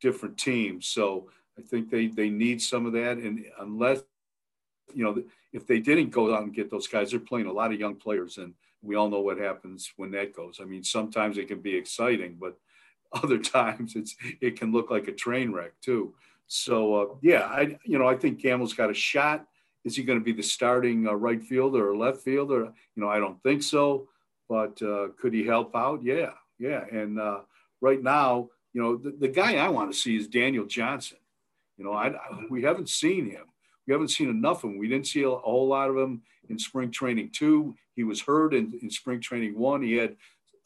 different 0.00 0.38
teams. 0.38 0.86
So 0.86 1.30
I 1.58 1.62
think 1.62 1.90
they 1.90 2.06
they 2.06 2.30
need 2.30 2.62
some 2.62 2.86
of 2.86 2.92
that. 2.92 3.18
And 3.18 3.44
unless 3.58 4.02
you 4.94 5.04
know, 5.04 5.20
if 5.52 5.66
they 5.66 5.80
didn't 5.80 6.10
go 6.10 6.32
out 6.32 6.44
and 6.44 6.54
get 6.54 6.70
those 6.70 6.86
guys, 6.86 7.10
they're 7.10 7.20
playing 7.20 7.46
a 7.46 7.52
lot 7.52 7.72
of 7.72 7.80
young 7.80 7.96
players, 7.96 8.38
and 8.38 8.54
we 8.82 8.94
all 8.94 9.10
know 9.10 9.20
what 9.20 9.38
happens 9.38 9.92
when 9.96 10.12
that 10.12 10.32
goes. 10.32 10.60
I 10.62 10.64
mean, 10.64 10.84
sometimes 10.84 11.38
it 11.38 11.48
can 11.48 11.60
be 11.60 11.74
exciting, 11.74 12.36
but 12.40 12.56
other 13.22 13.38
times 13.38 13.96
it's 13.96 14.16
it 14.40 14.58
can 14.58 14.72
look 14.72 14.90
like 14.90 15.08
a 15.08 15.12
train 15.12 15.52
wreck 15.52 15.72
too. 15.80 16.14
So 16.46 16.94
uh, 16.94 17.14
yeah, 17.22 17.42
I 17.42 17.78
you 17.84 17.98
know 17.98 18.06
I 18.06 18.16
think 18.16 18.40
Gamel's 18.40 18.74
got 18.74 18.90
a 18.90 18.94
shot. 18.94 19.46
Is 19.84 19.96
he 19.96 20.04
going 20.04 20.18
to 20.18 20.24
be 20.24 20.32
the 20.32 20.42
starting 20.42 21.08
uh, 21.08 21.14
right 21.14 21.42
fielder 21.42 21.90
or 21.90 21.96
left 21.96 22.22
fielder? 22.22 22.72
You 22.94 23.02
know, 23.02 23.08
I 23.08 23.18
don't 23.18 23.42
think 23.42 23.62
so. 23.62 24.08
But 24.48 24.80
uh, 24.82 25.08
could 25.18 25.32
he 25.32 25.44
help 25.44 25.74
out? 25.74 26.02
Yeah, 26.04 26.32
yeah. 26.58 26.84
And 26.92 27.18
uh, 27.18 27.40
right 27.80 28.02
now, 28.02 28.50
you 28.72 28.82
know, 28.82 28.96
the, 28.96 29.10
the 29.10 29.28
guy 29.28 29.56
I 29.56 29.68
want 29.68 29.92
to 29.92 29.98
see 29.98 30.16
is 30.16 30.28
Daniel 30.28 30.66
Johnson. 30.66 31.18
You 31.78 31.84
know, 31.84 31.92
I, 31.92 32.08
I, 32.08 32.44
we 32.50 32.62
haven't 32.62 32.90
seen 32.90 33.30
him. 33.30 33.44
we 33.86 33.92
haven't 33.92 34.08
seen 34.08 34.28
enough 34.28 34.62
of 34.62 34.70
him. 34.70 34.78
We 34.78 34.88
didn't 34.88 35.06
see 35.06 35.22
a, 35.22 35.30
a 35.30 35.38
whole 35.38 35.68
lot 35.68 35.90
of 35.90 35.96
him 35.96 36.22
in 36.48 36.58
spring 36.58 36.90
training 36.90 37.30
two. 37.32 37.74
He 37.96 38.04
was 38.04 38.20
hurt 38.20 38.54
in, 38.54 38.78
in 38.82 38.90
spring 38.90 39.20
training 39.20 39.58
one. 39.58 39.82
He 39.82 39.94
had, 39.94 40.16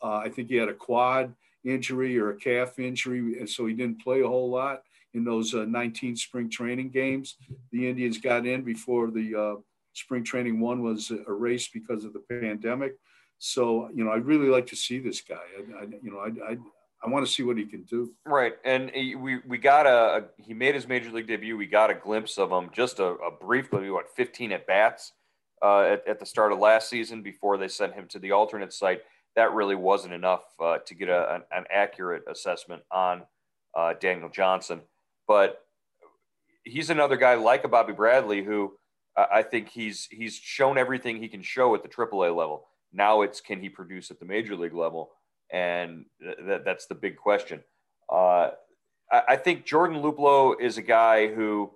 uh, 0.03 0.17
I 0.17 0.29
think 0.29 0.49
he 0.49 0.57
had 0.57 0.69
a 0.69 0.75
quad 0.75 1.35
injury 1.67 2.19
or 2.19 2.31
a 2.31 2.37
calf 2.37 2.79
injury, 2.79 3.39
and 3.39 3.49
so 3.49 3.67
he 3.67 3.75
didn't 3.75 4.03
play 4.03 4.23
a 4.23 4.29
whole 4.29 4.51
lot 4.51 4.83
in 5.15 5.25
those 5.25 5.55
uh, 5.55 5.65
19 5.65 6.17
spring 6.17 6.51
training 6.51 6.91
games. 6.91 7.37
The 7.73 7.89
Indians 7.89 8.19
got 8.19 8.47
in 8.47 8.63
before 8.63 9.11
the 9.11 9.35
uh, 9.35 9.55
spring 9.95 10.25
training 10.25 10.61
one 10.61 10.83
was 10.83 11.11
erased 11.11 11.73
because 11.73 12.05
of 12.05 12.13
the 12.13 12.23
pandemic. 12.29 12.97
So, 13.39 13.91
you 13.95 14.05
know, 14.05 14.13
I'd 14.13 14.25
really 14.25 14.49
like 14.49 14.67
to 14.69 14.77
see 14.77 14.99
this 14.99 15.21
guy. 15.21 15.35
I, 15.59 15.83
I 15.83 15.87
you 16.03 16.11
know, 16.11 16.19
I, 16.19 16.53
I, 16.53 16.57
I 17.05 17.09
want 17.09 17.27
to 17.27 17.33
see 17.33 17.43
what 17.43 17.59
he 17.59 17.67
can 17.67 17.83
do. 17.83 18.13
Right, 18.25 18.55
and 18.65 18.91
we 18.95 19.39
we 19.47 19.59
got 19.59 19.87
a 19.87 20.27
he 20.39 20.55
made 20.55 20.75
his 20.75 20.89
major 20.89 21.11
league 21.11 21.27
debut. 21.27 21.57
We 21.57 21.67
got 21.67 21.91
a 21.91 21.95
glimpse 21.95 22.39
of 22.39 22.51
him, 22.51 22.71
just 22.73 22.99
a, 22.99 23.07
a 23.07 23.31
brief, 23.31 23.73
maybe 23.73 23.91
what 23.91 24.15
15 24.17 24.53
at 24.53 24.67
bats 24.67 25.13
uh, 25.63 25.81
at, 25.81 26.09
at 26.09 26.19
the 26.19 26.27
start 26.27 26.53
of 26.53 26.59
last 26.59 26.89
season 26.89 27.23
before 27.23 27.59
they 27.59 27.69
sent 27.69 27.95
him 27.95 28.07
to 28.09 28.19
the 28.19 28.33
alternate 28.33 28.73
site. 28.73 29.03
That 29.37 29.53
really 29.53 29.75
wasn't 29.75 30.15
enough 30.15 30.45
uh, 30.59 30.79
to 30.79 30.95
get 30.95 31.09
a, 31.09 31.35
an, 31.35 31.43
an, 31.53 31.65
accurate 31.71 32.25
assessment 32.27 32.83
on 32.91 33.23
uh, 33.77 33.93
Daniel 34.01 34.31
Johnson. 34.31 34.81
But 35.29 35.63
he's 36.65 36.91
another 36.91 37.17
guy 37.17 37.35
like 37.35 37.65
a 37.65 37.69
Bobby 37.69 37.93
Bradley 37.93 38.43
who 38.43 38.73
I 39.17 39.43
think 39.43 39.71
he's 39.71 40.07
he's 40.11 40.35
shown 40.35 40.77
everything 40.77 41.17
he 41.17 41.29
can 41.29 41.43
show 41.43 41.75
at 41.75 41.83
the 41.83 41.89
AAA 41.89 42.37
level. 42.37 42.67
Now 42.93 43.23
it's 43.23 43.41
can 43.41 43.61
he 43.61 43.69
produce 43.69 44.11
at 44.11 44.21
the 44.21 44.27
major 44.27 44.55
league 44.55 44.75
level, 44.75 45.13
and 45.51 46.05
th- 46.21 46.63
that's 46.65 46.87
the 46.87 46.95
big 46.95 47.17
question. 47.17 47.63
Uh, 48.13 48.51
I, 49.11 49.23
I, 49.29 49.37
think 49.37 49.65
Jordan 49.65 50.03
Luplow 50.03 50.61
is 50.61 50.77
a 50.77 50.83
guy 50.83 51.29
who 51.29 51.73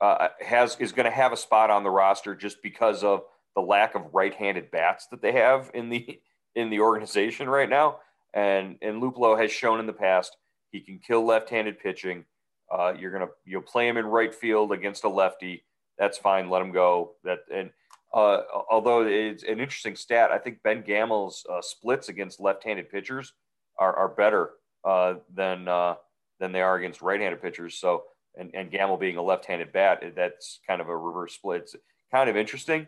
uh, 0.00 0.28
has 0.40 0.76
is 0.78 0.92
going 0.92 1.06
to 1.06 1.10
have 1.10 1.32
a 1.32 1.36
spot 1.36 1.70
on 1.70 1.84
the 1.84 1.90
roster 1.90 2.34
just 2.34 2.62
because 2.62 3.02
of 3.02 3.22
the 3.54 3.62
lack 3.62 3.94
of 3.94 4.02
right-handed 4.12 4.70
bats 4.70 5.06
that 5.10 5.22
they 5.22 5.32
have 5.32 5.70
in 5.74 5.88
the 5.88 6.20
in 6.54 6.70
the 6.70 6.80
organization 6.80 7.48
right 7.48 7.68
now. 7.68 7.98
And 8.32 8.78
and 8.82 9.02
Luplow 9.02 9.40
has 9.40 9.52
shown 9.52 9.80
in 9.80 9.86
the 9.86 9.92
past 9.92 10.36
he 10.70 10.80
can 10.80 10.98
kill 10.98 11.24
left-handed 11.24 11.78
pitching. 11.78 12.24
Uh, 12.70 12.94
you're 12.98 13.12
gonna 13.12 13.28
you'll 13.44 13.62
play 13.62 13.86
him 13.88 13.96
in 13.96 14.06
right 14.06 14.34
field 14.34 14.72
against 14.72 15.04
a 15.04 15.08
lefty 15.08 15.64
that's 15.98 16.18
fine. 16.18 16.50
Let 16.50 16.62
him 16.62 16.72
go. 16.72 17.12
That 17.24 17.40
and 17.52 17.70
uh, 18.12 18.42
although 18.70 19.02
it's 19.02 19.42
an 19.42 19.60
interesting 19.60 19.96
stat, 19.96 20.30
I 20.30 20.38
think 20.38 20.62
Ben 20.62 20.82
Gamel's 20.82 21.44
uh, 21.50 21.60
splits 21.60 22.08
against 22.08 22.40
left-handed 22.40 22.90
pitchers 22.90 23.32
are, 23.78 23.94
are 23.96 24.08
better 24.08 24.50
uh, 24.84 25.14
than 25.32 25.68
uh, 25.68 25.94
than 26.40 26.52
they 26.52 26.62
are 26.62 26.76
against 26.76 27.02
right-handed 27.02 27.42
pitchers. 27.42 27.78
So 27.78 28.04
and, 28.36 28.50
and 28.54 28.70
Gamel 28.70 28.96
being 28.96 29.16
a 29.16 29.22
left-handed 29.22 29.72
bat, 29.72 30.02
that's 30.16 30.60
kind 30.66 30.80
of 30.80 30.88
a 30.88 30.96
reverse 30.96 31.34
split. 31.34 31.62
It's 31.62 31.76
kind 32.12 32.28
of 32.28 32.36
interesting. 32.36 32.86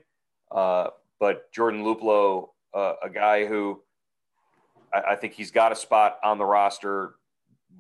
Uh, 0.50 0.88
but 1.18 1.50
Jordan 1.52 1.83
Luplow, 1.83 2.48
uh, 2.74 2.94
a 3.02 3.11
guy 3.11 3.46
who 3.46 3.83
I, 4.92 5.12
I, 5.12 5.16
think 5.16 5.33
he's 5.33 5.50
got 5.50 5.72
a 5.72 5.76
spot 5.76 6.18
on 6.22 6.38
the 6.38 6.44
roster 6.44 7.14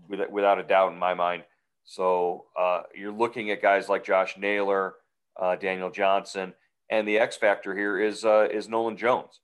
with, 0.08 0.20
without 0.30 0.58
a 0.58 0.62
doubt 0.62 0.92
in 0.92 0.98
my 0.98 1.14
mind. 1.14 1.44
So 1.84 2.46
you're 2.94 3.12
looking 3.12 3.50
at 3.50 3.62
guys 3.62 3.88
like 3.88 4.04
Josh 4.04 4.36
Naylor 4.36 4.94
uh, 5.38 5.56
Daniel 5.56 5.90
Johnson, 5.90 6.54
and 6.90 7.06
the 7.06 7.18
X 7.18 7.36
factor 7.36 7.74
here 7.74 8.00
is 8.00 8.24
uh, 8.24 8.48
is 8.50 8.68
Nolan 8.68 8.96
Jones. 8.96 9.40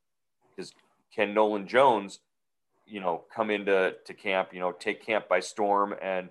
Because 0.54 0.72
can 1.14 1.34
Nolan 1.34 1.66
Jones, 1.66 2.20
you 2.86 3.00
know, 3.00 3.24
come 3.34 3.50
into 3.50 3.94
to 4.04 4.14
camp, 4.14 4.50
you 4.52 4.60
know, 4.60 4.72
take 4.72 5.04
camp 5.04 5.28
by 5.28 5.40
storm? 5.40 5.94
And 6.00 6.30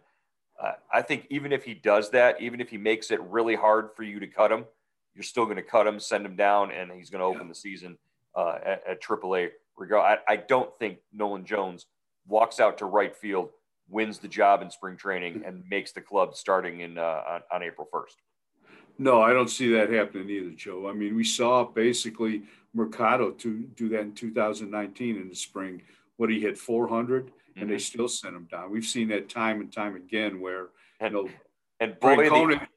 uh, 0.62 0.74
I 0.94 1.02
think 1.02 1.28
even 1.30 1.52
if 1.52 1.64
he 1.64 1.74
does 1.74 2.12
that, 2.12 2.42
even 2.42 2.62
if 2.62 2.70
he 2.70 2.78
makes 2.78 3.12
it 3.12 3.22
really 3.22 3.56
hard 3.56 3.90
for 3.96 4.04
you 4.04 4.20
to 4.20 4.28
cut 4.28 4.52
him, 4.52 4.66
you're 5.14 5.24
still 5.24 5.46
going 5.46 5.58
to 5.58 5.64
cut 5.64 5.88
him, 5.88 6.00
send 6.00 6.26
him 6.26 6.36
down, 6.36 6.72
and 6.72 6.92
he's 6.92 7.10
going 7.10 7.20
to 7.20 7.26
open 7.26 7.48
the 7.48 7.56
season 7.56 7.98
uh, 8.36 8.58
at, 8.64 8.84
at 8.88 9.02
AAA. 9.02 9.50
Regard, 9.78 10.20
I, 10.28 10.34
I 10.34 10.36
don't 10.36 10.70
think 10.80 11.00
Nolan 11.14 11.46
Jones 11.46 11.86
walks 12.28 12.60
out 12.60 12.78
to 12.80 12.86
right 12.86 13.16
field, 13.16 13.50
wins 13.90 14.20
the 14.20 14.28
job 14.28 14.62
in 14.62 14.70
spring 14.70 14.98
training, 14.98 15.44
and 15.46 15.64
makes 15.70 15.92
the 15.92 16.02
club 16.02 16.36
starting 16.36 16.82
in 16.82 16.98
uh, 16.98 17.22
on, 17.28 17.42
on 17.52 17.64
April 17.64 17.88
1st. 17.92 18.16
No, 18.98 19.22
I 19.22 19.34
don't 19.34 19.50
see 19.50 19.74
that 19.74 19.92
happening 19.92 20.30
either, 20.30 20.52
Joe. 20.52 20.88
I 20.88 20.94
mean, 20.94 21.16
we 21.16 21.24
saw 21.24 21.64
basically 21.64 22.44
Mercado 22.74 23.32
to 23.32 23.60
do 23.76 23.90
that 23.90 24.02
in 24.02 24.14
2019 24.14 25.16
in 25.18 25.30
the 25.30 25.36
spring. 25.36 25.82
What 26.18 26.30
he 26.30 26.40
hit 26.40 26.58
400, 26.58 27.26
mm-hmm. 27.26 27.60
and 27.60 27.70
they 27.70 27.76
mm-hmm. 27.76 27.80
still 27.80 28.08
sent 28.08 28.36
him 28.36 28.48
down. 28.52 28.70
We've 28.70 28.86
seen 28.86 29.08
that 29.08 29.30
time 29.30 29.60
and 29.62 29.72
time 29.72 29.96
again, 29.96 30.40
where 30.40 30.68
and, 31.00 31.14
you 31.14 31.24
know, 31.24 31.30
and 31.80 32.00
boy, 32.00 32.16
Francona, 32.16 32.60
the, 32.60 32.68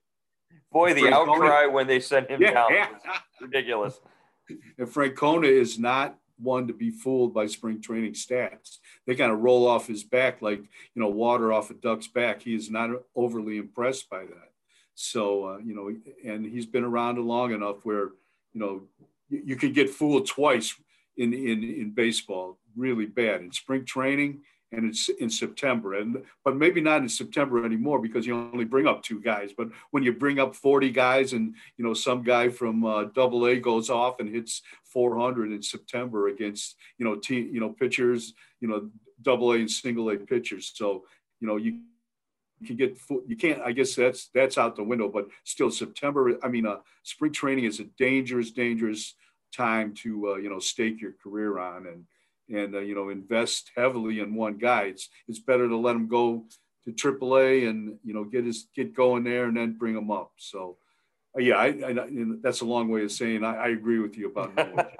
boy, 0.73 0.95
the 0.95 1.13
outcry 1.13 1.67
when 1.67 1.87
they 1.87 2.01
sent 2.01 2.31
him 2.31 2.41
yeah, 2.41 2.53
down 2.53 2.71
ridiculous. 3.41 4.01
And 4.49 4.89
Francona 4.89 5.49
is 5.49 5.79
not 5.79 6.19
one 6.39 6.67
to 6.67 6.75
be 6.75 6.91
fooled 6.91 7.33
by 7.33 7.47
spring 7.47 7.81
training 7.81 8.13
stats. 8.13 8.79
They 9.07 9.15
kind 9.15 9.33
of 9.33 9.41
roll 9.41 9.67
off 9.67 9.87
his 9.87 10.03
back 10.03 10.43
like 10.43 10.61
you 10.61 11.03
know 11.03 11.09
water 11.09 11.53
off 11.53 11.71
a 11.71 11.75
duck's 11.75 12.09
back. 12.09 12.43
He 12.43 12.55
is 12.55 12.71
not 12.71 12.91
overly 13.15 13.59
impressed 13.59 14.11
by 14.11 14.25
that. 14.25 14.51
So, 14.95 15.47
uh, 15.47 15.59
you 15.59 15.75
know, 15.75 15.95
and 16.25 16.47
he's 16.47 16.67
been 16.67 16.85
around 16.85 17.19
long 17.19 17.53
enough 17.53 17.85
where, 17.85 18.11
you 18.53 18.61
know, 18.61 18.83
you, 19.29 19.57
can 19.57 19.73
get 19.73 19.91
fooled 19.91 20.27
twice 20.27 20.75
in, 21.17 21.33
in, 21.33 21.65
in 21.65 21.91
baseball 21.91 22.59
really 22.77 23.07
bad 23.07 23.41
in 23.41 23.53
spring 23.53 23.85
training 23.85 24.43
and 24.73 24.87
it's 24.87 25.09
in 25.09 25.31
September. 25.31 25.95
And 25.95 26.23
but 26.45 26.57
maybe 26.57 26.81
not 26.81 27.03
in 27.03 27.09
September 27.09 27.65
anymore 27.65 28.01
because 28.01 28.27
you 28.27 28.37
only 28.37 28.65
bring 28.65 28.87
up 28.87 29.03
two 29.03 29.21
guys. 29.21 29.53
But 29.57 29.69
when 29.91 30.03
you 30.03 30.13
bring 30.13 30.39
up 30.39 30.55
40 30.55 30.91
guys 30.91 31.33
and 31.33 31.55
you 31.77 31.85
know 31.85 31.95
some 31.95 32.23
guy 32.23 32.49
from 32.49 32.85
uh, 32.85 33.05
Double 33.05 33.47
A 33.47 33.57
goes 33.57 33.91
off 33.91 34.21
and 34.21 34.29
hits 34.29 34.63
400 34.85 35.53
in 35.53 35.63
September 35.63 36.29
against 36.29 36.77
you 36.99 37.05
know 37.05 37.17
team 37.17 37.51
you 37.53 37.61
know 37.61 37.71
pitchers 37.71 38.35
you 38.61 38.69
know 38.69 38.91
Double 39.23 39.53
A 39.53 39.57
and 39.57 39.71
Single 39.71 40.11
A 40.11 40.17
pitchers. 40.17 40.73
So 40.75 41.05
you 41.41 41.47
know 41.47 41.57
you 41.57 41.81
can 42.67 42.77
get 42.77 42.97
you 43.27 43.37
can't 43.37 43.61
i 43.63 43.73
guess 43.73 43.95
that's 43.95 44.29
that's 44.33 44.57
out 44.57 44.77
the 44.77 44.83
window 44.83 45.09
but 45.09 45.27
still 45.45 45.71
september 45.71 46.39
i 46.43 46.49
mean 46.49 46.67
uh, 46.67 46.77
spring 47.03 47.33
training 47.33 47.65
is 47.65 47.81
a 47.81 47.85
dangerous 47.99 48.53
dangerous 48.53 49.15
time 49.55 49.93
to 49.95 50.33
uh, 50.33 50.35
you 50.37 50.49
know 50.49 50.59
stake 50.59 51.01
your 51.01 51.13
career 51.23 51.59
on 51.59 51.87
and 51.87 52.05
and 52.49 52.75
uh, 52.75 52.81
you 52.81 52.95
know 52.95 53.09
invest 53.09 53.71
heavily 53.77 54.21
in 54.21 54.35
one 54.35 54.59
guy. 54.59 54.85
It's 54.85 55.09
it's 55.29 55.41
better 55.41 55.69
to 55.69 55.77
let 55.77 55.97
him 55.97 56.09
go 56.09 56.47
to 56.85 56.93
AAA 56.93 57.69
and 57.69 57.99
you 58.05 58.15
know 58.15 58.25
get 58.25 58.45
his 58.45 58.69
get 58.75 58.95
going 58.95 59.25
there 59.25 59.47
and 59.47 59.57
then 59.57 59.79
bring 59.79 59.97
him 59.97 60.11
up. 60.11 60.33
So 60.37 60.79
uh, 61.37 61.41
yeah 61.41 61.57
I, 61.57 61.67
I 61.67 62.09
that's 62.43 62.61
a 62.61 62.65
long 62.65 62.89
way 62.89 63.03
of 63.03 63.13
saying 63.13 63.45
i, 63.45 63.55
I 63.57 63.69
agree 63.69 63.99
with 63.99 64.17
you 64.17 64.29
about 64.29 64.53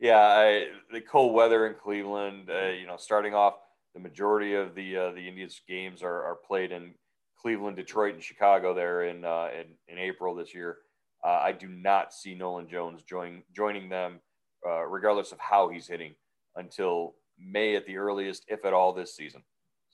yeah 0.00 0.18
I, 0.18 0.66
the 0.92 1.00
cold 1.00 1.34
weather 1.34 1.66
in 1.66 1.74
cleveland 1.74 2.50
uh, 2.50 2.68
you 2.68 2.86
know 2.86 2.96
starting 2.96 3.34
off 3.34 3.54
the 3.94 4.00
majority 4.00 4.54
of 4.54 4.74
the 4.74 4.96
uh, 4.96 5.12
the 5.12 5.26
Indians 5.26 5.60
games 5.66 6.02
are, 6.02 6.22
are 6.24 6.38
played 6.46 6.70
in 6.70 6.92
Cleveland, 7.40 7.76
Detroit, 7.76 8.12
and 8.14 8.22
Chicago 8.22 8.74
there 8.74 9.04
in 9.04 9.24
uh, 9.24 9.48
in, 9.58 9.66
in, 9.88 9.98
April 9.98 10.34
this 10.34 10.54
year. 10.54 10.76
Uh, 11.24 11.40
I 11.42 11.52
do 11.52 11.66
not 11.66 12.12
see 12.12 12.34
Nolan 12.34 12.68
Jones 12.68 13.02
joining 13.08 13.42
joining 13.54 13.88
them, 13.88 14.20
regardless 14.62 15.32
of 15.32 15.38
how 15.38 15.70
he's 15.70 15.88
hitting, 15.88 16.14
until 16.56 17.14
May 17.38 17.76
at 17.76 17.86
the 17.86 17.96
earliest, 17.96 18.44
if 18.48 18.64
at 18.64 18.72
all, 18.72 18.92
this 18.92 19.14
season. 19.14 19.42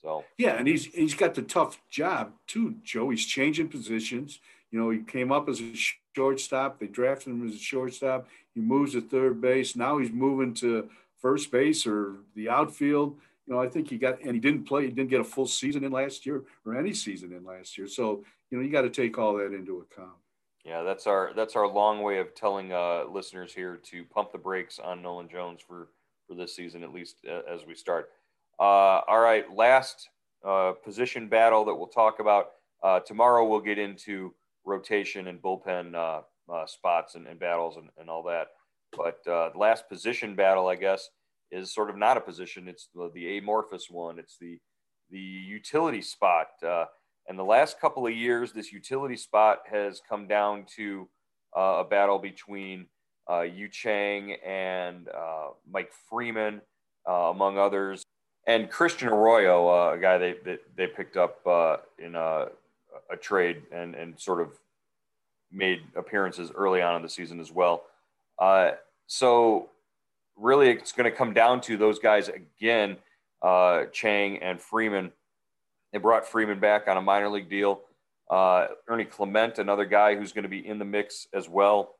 So 0.01 0.25
yeah, 0.37 0.57
and 0.57 0.67
he's 0.67 0.85
he's 0.85 1.13
got 1.13 1.33
the 1.33 1.41
tough 1.41 1.79
job 1.89 2.33
too, 2.47 2.75
Joe. 2.83 3.09
He's 3.09 3.25
changing 3.25 3.69
positions. 3.69 4.39
You 4.71 4.79
know, 4.79 4.89
he 4.89 4.99
came 4.99 5.31
up 5.31 5.47
as 5.47 5.61
a 5.61 5.73
shortstop. 6.15 6.79
They 6.79 6.87
drafted 6.87 7.33
him 7.33 7.47
as 7.47 7.55
a 7.55 7.59
shortstop. 7.59 8.27
He 8.53 8.59
moves 8.59 8.93
to 8.93 9.01
third 9.01 9.39
base. 9.39 9.75
Now 9.75 9.99
he's 9.99 10.11
moving 10.11 10.53
to 10.55 10.89
first 11.21 11.51
base 11.51 11.85
or 11.85 12.15
the 12.35 12.49
outfield 12.49 13.17
you 13.45 13.53
know, 13.53 13.61
I 13.61 13.67
think 13.67 13.89
he 13.89 13.97
got, 13.97 14.21
and 14.21 14.33
he 14.33 14.39
didn't 14.39 14.63
play, 14.63 14.83
he 14.83 14.91
didn't 14.91 15.09
get 15.09 15.19
a 15.19 15.25
full 15.25 15.45
season 15.45 15.83
in 15.83 15.91
last 15.91 16.25
year 16.25 16.43
or 16.65 16.77
any 16.77 16.93
season 16.93 17.33
in 17.33 17.43
last 17.43 17.77
year. 17.77 17.87
So, 17.87 18.23
you 18.49 18.57
know, 18.57 18.63
you 18.63 18.71
got 18.71 18.83
to 18.83 18.89
take 18.89 19.17
all 19.17 19.35
that 19.37 19.53
into 19.53 19.79
account. 19.79 20.15
Yeah, 20.63 20.83
that's 20.83 21.07
our 21.07 21.33
that's 21.35 21.57
our 21.57 21.67
long 21.67 22.03
way 22.03 22.19
of 22.19 22.33
telling 22.35 22.71
uh, 22.71 23.03
listeners 23.11 23.53
here 23.53 23.81
to 23.83 24.05
pump 24.05 24.31
the 24.31 24.37
brakes 24.37 24.79
on 24.79 25.01
Nolan 25.01 25.27
Jones 25.27 25.59
for 25.61 25.89
for 26.27 26.35
this 26.35 26.55
season, 26.55 26.83
at 26.83 26.93
least 26.93 27.17
uh, 27.29 27.41
as 27.51 27.65
we 27.65 27.75
start. 27.75 28.09
Uh, 28.59 29.01
all 29.07 29.19
right, 29.19 29.45
last 29.53 30.09
uh, 30.45 30.73
position 30.83 31.27
battle 31.27 31.65
that 31.65 31.75
we'll 31.75 31.87
talk 31.87 32.19
about 32.19 32.51
uh, 32.83 32.99
tomorrow. 32.99 33.47
We'll 33.47 33.61
get 33.61 33.79
into 33.79 34.33
rotation 34.65 35.27
and 35.27 35.41
bullpen 35.41 35.95
uh, 35.95 36.21
spots 36.65 37.15
and, 37.15 37.27
and 37.27 37.39
battles 37.39 37.77
and, 37.77 37.89
and, 37.97 38.09
all 38.09 38.23
that. 38.23 38.47
But 38.95 39.55
last 39.55 39.89
position 39.89 40.35
battle, 40.35 40.67
I 40.67 40.75
guess, 40.75 41.09
is 41.51 41.73
sort 41.73 41.89
of 41.89 41.97
not 41.97 42.17
a 42.17 42.21
position. 42.21 42.67
It's 42.67 42.89
the, 42.93 43.11
the 43.13 43.37
amorphous 43.37 43.89
one. 43.89 44.19
It's 44.19 44.37
the 44.39 44.59
the 45.13 45.19
utility 45.19 46.01
spot. 46.01 46.47
Uh, 46.65 46.85
and 47.29 47.39
the 47.39 47.43
last 47.43 47.79
couple 47.79 48.05
of 48.05 48.13
years, 48.13 48.51
this 48.51 48.73
utility 48.73 49.15
spot 49.15 49.59
has 49.71 50.01
come 50.07 50.27
down 50.27 50.65
to 50.75 51.07
uh, 51.55 51.83
a 51.85 51.85
battle 51.85 52.19
between 52.19 52.87
uh, 53.29 53.41
Yu 53.41 53.67
Chang 53.67 54.33
and 54.45 55.07
uh, 55.09 55.49
Mike 55.71 55.91
Freeman, 56.09 56.61
uh, 57.07 57.29
among 57.31 57.57
others, 57.57 58.03
and 58.47 58.69
Christian 58.69 59.07
Arroyo, 59.07 59.67
uh, 59.67 59.93
a 59.93 59.97
guy 59.97 60.17
they, 60.17 60.35
they, 60.43 60.57
they 60.75 60.87
picked 60.87 61.15
up 61.15 61.45
uh, 61.47 61.77
in 61.97 62.15
a, 62.15 62.47
a, 63.11 63.15
trade 63.17 63.61
and, 63.71 63.95
and 63.95 64.19
sort 64.19 64.41
of 64.41 64.49
made 65.51 65.81
appearances 65.95 66.51
early 66.53 66.81
on 66.81 66.95
in 66.95 67.01
the 67.01 67.09
season 67.09 67.39
as 67.39 67.51
well. 67.51 67.83
Uh, 68.39 68.71
so 69.07 69.69
really, 70.35 70.69
it's 70.69 70.91
going 70.91 71.09
to 71.09 71.15
come 71.15 71.33
down 71.33 71.61
to 71.61 71.77
those 71.77 71.99
guys 71.99 72.29
again, 72.29 72.97
Chang 73.93 74.41
and 74.41 74.59
Freeman. 74.59 75.11
They 75.93 75.99
brought 75.99 76.27
Freeman 76.27 76.59
back 76.59 76.87
on 76.87 76.97
a 76.97 77.01
minor 77.01 77.29
league 77.29 77.49
deal. 77.49 77.81
Ernie 78.31 79.05
Clement, 79.05 79.59
another 79.59 79.85
guy 79.85 80.15
who's 80.15 80.33
going 80.33 80.43
to 80.43 80.49
be 80.49 80.67
in 80.67 80.79
the 80.79 80.85
mix 80.85 81.27
as 81.33 81.47
well 81.47 81.95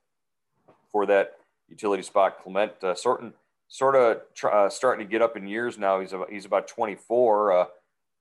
for 0.93 1.06
that 1.08 1.34
utility 1.67 2.03
spot. 2.03 2.41
Clement, 2.41 2.71
uh, 2.82 2.95
sort, 2.95 3.21
sort 3.67 3.95
of 3.95 4.21
tr- 4.34 4.47
uh, 4.47 4.69
starting 4.69 5.06
to 5.06 5.12
get 5.12 5.21
up 5.21 5.36
in 5.36 5.45
years 5.45 5.77
now. 5.77 5.99
He's 5.99 6.13
about, 6.13 6.32
he's 6.32 6.45
about 6.45 6.69
24. 6.69 7.51
Uh, 7.51 7.65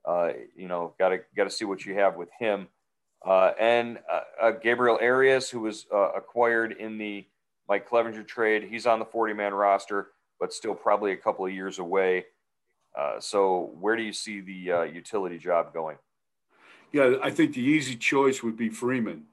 uh, 0.04 0.32
you 0.56 0.66
know, 0.66 0.94
got 0.98 1.10
to 1.10 1.20
got 1.36 1.44
to 1.44 1.50
see 1.50 1.64
what 1.64 1.84
you 1.84 1.94
have 1.94 2.16
with 2.16 2.30
him. 2.36 2.66
Uh, 3.24 3.52
and 3.60 4.00
Gabriel 4.64 4.98
Arias, 5.00 5.48
who 5.48 5.60
was 5.60 5.86
acquired 5.92 6.72
in 6.72 6.98
the 6.98 7.24
Mike 7.68 7.88
Clevinger 7.88 8.26
trade, 8.26 8.64
he's 8.64 8.84
on 8.84 8.98
the 8.98 9.04
40 9.04 9.34
man 9.34 9.54
roster, 9.54 10.08
but 10.40 10.52
still 10.52 10.74
probably 10.74 11.12
a 11.12 11.16
couple 11.16 11.46
of 11.46 11.52
years 11.52 11.78
away. 11.78 12.24
so, 13.20 13.70
where 13.78 13.94
do 13.94 14.02
you 14.02 14.12
see 14.12 14.40
the 14.40 14.90
utility 14.92 15.38
job 15.38 15.72
going? 15.72 15.98
Yeah, 16.90 17.14
I 17.22 17.30
think 17.30 17.54
the 17.54 17.62
easy 17.62 17.94
choice 17.94 18.42
would 18.42 18.56
be 18.56 18.70
Freeman. 18.70 19.26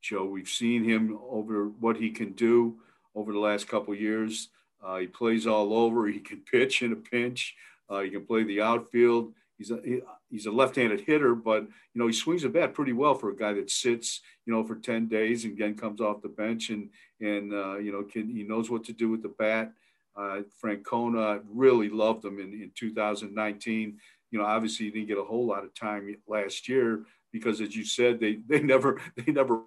Joe, 0.00 0.24
we've 0.24 0.48
seen 0.48 0.84
him 0.84 1.18
over 1.28 1.68
what 1.68 1.96
he 1.96 2.10
can 2.10 2.32
do 2.32 2.76
over 3.14 3.32
the 3.32 3.38
last 3.38 3.68
couple 3.68 3.94
years. 3.94 4.48
Uh, 4.84 4.98
he 4.98 5.06
plays 5.06 5.46
all 5.46 5.74
over. 5.74 6.06
He 6.06 6.20
can 6.20 6.42
pitch 6.50 6.82
in 6.82 6.92
a 6.92 6.96
pinch. 6.96 7.54
Uh, 7.88 8.00
he 8.00 8.10
can 8.10 8.24
play 8.24 8.44
the 8.44 8.60
outfield. 8.60 9.32
He's 9.56 9.70
a 9.72 9.80
he, 9.84 10.00
he's 10.30 10.46
a 10.46 10.52
left-handed 10.52 11.00
hitter, 11.00 11.34
but 11.34 11.62
you 11.62 12.00
know 12.00 12.06
he 12.06 12.12
swings 12.12 12.44
a 12.44 12.48
bat 12.48 12.74
pretty 12.74 12.92
well 12.92 13.14
for 13.14 13.30
a 13.30 13.36
guy 13.36 13.52
that 13.54 13.70
sits 13.70 14.20
you 14.46 14.52
know 14.52 14.62
for 14.62 14.76
ten 14.76 15.08
days 15.08 15.44
and 15.44 15.54
again 15.54 15.74
comes 15.74 16.00
off 16.00 16.22
the 16.22 16.28
bench 16.28 16.70
and 16.70 16.90
and 17.20 17.52
uh, 17.52 17.76
you 17.78 17.90
know 17.90 18.04
can 18.04 18.28
he 18.28 18.44
knows 18.44 18.70
what 18.70 18.84
to 18.84 18.92
do 18.92 19.08
with 19.08 19.22
the 19.22 19.34
bat. 19.36 19.72
Uh, 20.16 20.42
Francona 20.62 21.40
really 21.48 21.88
loved 21.88 22.24
him 22.24 22.40
in, 22.40 22.52
in 22.52 22.72
2019 22.74 23.98
you 24.30 24.38
know, 24.38 24.44
obviously 24.44 24.86
he 24.86 24.92
didn't 24.92 25.08
get 25.08 25.18
a 25.18 25.24
whole 25.24 25.46
lot 25.46 25.64
of 25.64 25.74
time 25.74 26.14
last 26.26 26.68
year 26.68 27.04
because, 27.32 27.60
as 27.60 27.74
you 27.74 27.84
said, 27.84 28.20
they 28.20 28.38
they 28.46 28.60
never 28.74 29.00
they 29.16 29.32
never 29.32 29.62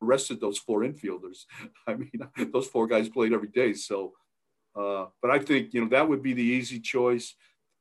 rested 0.00 0.40
those 0.40 0.58
four 0.58 0.80
infielders. 0.80 1.44
I 1.86 1.94
mean, 1.94 2.10
those 2.52 2.66
four 2.66 2.86
guys 2.86 3.08
played 3.08 3.32
every 3.32 3.48
day. 3.48 3.72
So, 3.72 4.12
uh, 4.74 5.06
but 5.22 5.30
I 5.30 5.38
think 5.38 5.74
you 5.74 5.82
know 5.82 5.88
that 5.88 6.08
would 6.08 6.22
be 6.22 6.34
the 6.34 6.42
easy 6.42 6.80
choice. 6.80 7.34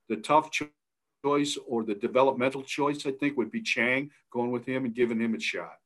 The 0.09 0.17
tough 0.17 0.49
choice 0.51 1.57
or 1.67 1.83
the 1.83 1.95
developmental 1.95 2.63
choice, 2.63 3.05
I 3.05 3.11
think, 3.11 3.37
would 3.37 3.51
be 3.51 3.61
Chang 3.61 4.11
going 4.31 4.51
with 4.51 4.65
him 4.65 4.85
and 4.85 4.93
giving 4.93 5.19
him 5.19 5.33
a 5.33 5.39
shot. 5.39 5.77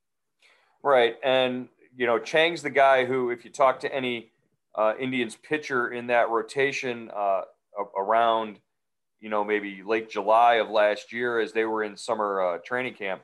Right, 0.84 1.16
and 1.24 1.70
you 1.96 2.06
know, 2.06 2.20
Chang's 2.20 2.62
the 2.62 2.70
guy 2.70 3.06
who, 3.06 3.32
if 3.32 3.44
you 3.44 3.52
talk 3.52 3.80
to 3.82 3.94
any 3.94 4.32
uh, 4.76 4.94
Indians 5.00 5.36
pitcher 5.36 5.92
in 5.92 6.08
that 6.08 6.30
rotation 6.30 7.10
uh, 7.16 7.42
around 7.98 8.60
you 9.20 9.30
know, 9.30 9.44
maybe 9.44 9.84
late 9.84 10.10
July 10.10 10.56
of 10.56 10.70
last 10.70 11.12
year 11.12 11.40
as 11.40 11.52
they 11.52 11.66
were 11.66 11.84
in 11.84 11.98
summer 11.98 12.42
uh, 12.42 12.58
training 12.60 12.94
camp. 12.94 13.22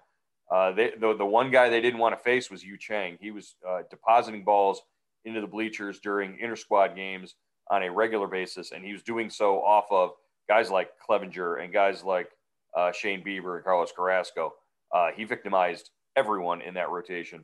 Uh, 0.51 0.71
they, 0.71 0.91
the, 0.99 1.15
the 1.15 1.25
one 1.25 1.49
guy 1.51 1.69
they 1.69 1.81
didn't 1.81 1.99
want 1.99 2.17
to 2.17 2.23
face 2.23 2.51
was 2.51 2.63
Yu 2.63 2.77
Chang. 2.77 3.17
He 3.19 3.31
was 3.31 3.55
uh, 3.67 3.79
depositing 3.89 4.43
balls 4.43 4.81
into 5.25 5.41
the 5.41 5.47
bleachers 5.47 5.99
during 5.99 6.37
inter 6.39 6.55
squad 6.55 6.95
games 6.95 7.35
on 7.71 7.83
a 7.83 7.91
regular 7.91 8.27
basis, 8.27 8.71
and 8.71 8.85
he 8.85 8.91
was 8.91 9.01
doing 9.01 9.29
so 9.29 9.61
off 9.63 9.85
of 9.89 10.11
guys 10.47 10.69
like 10.69 10.91
Clevinger 11.07 11.63
and 11.63 11.73
guys 11.73 12.03
like 12.03 12.29
uh, 12.75 12.91
Shane 12.91 13.23
Bieber 13.23 13.55
and 13.55 13.63
Carlos 13.63 13.91
Carrasco. 13.95 14.53
Uh, 14.93 15.09
he 15.15 15.23
victimized 15.23 15.89
everyone 16.15 16.61
in 16.61 16.75
that 16.75 16.91
rotation 16.91 17.43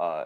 uh, 0.00 0.24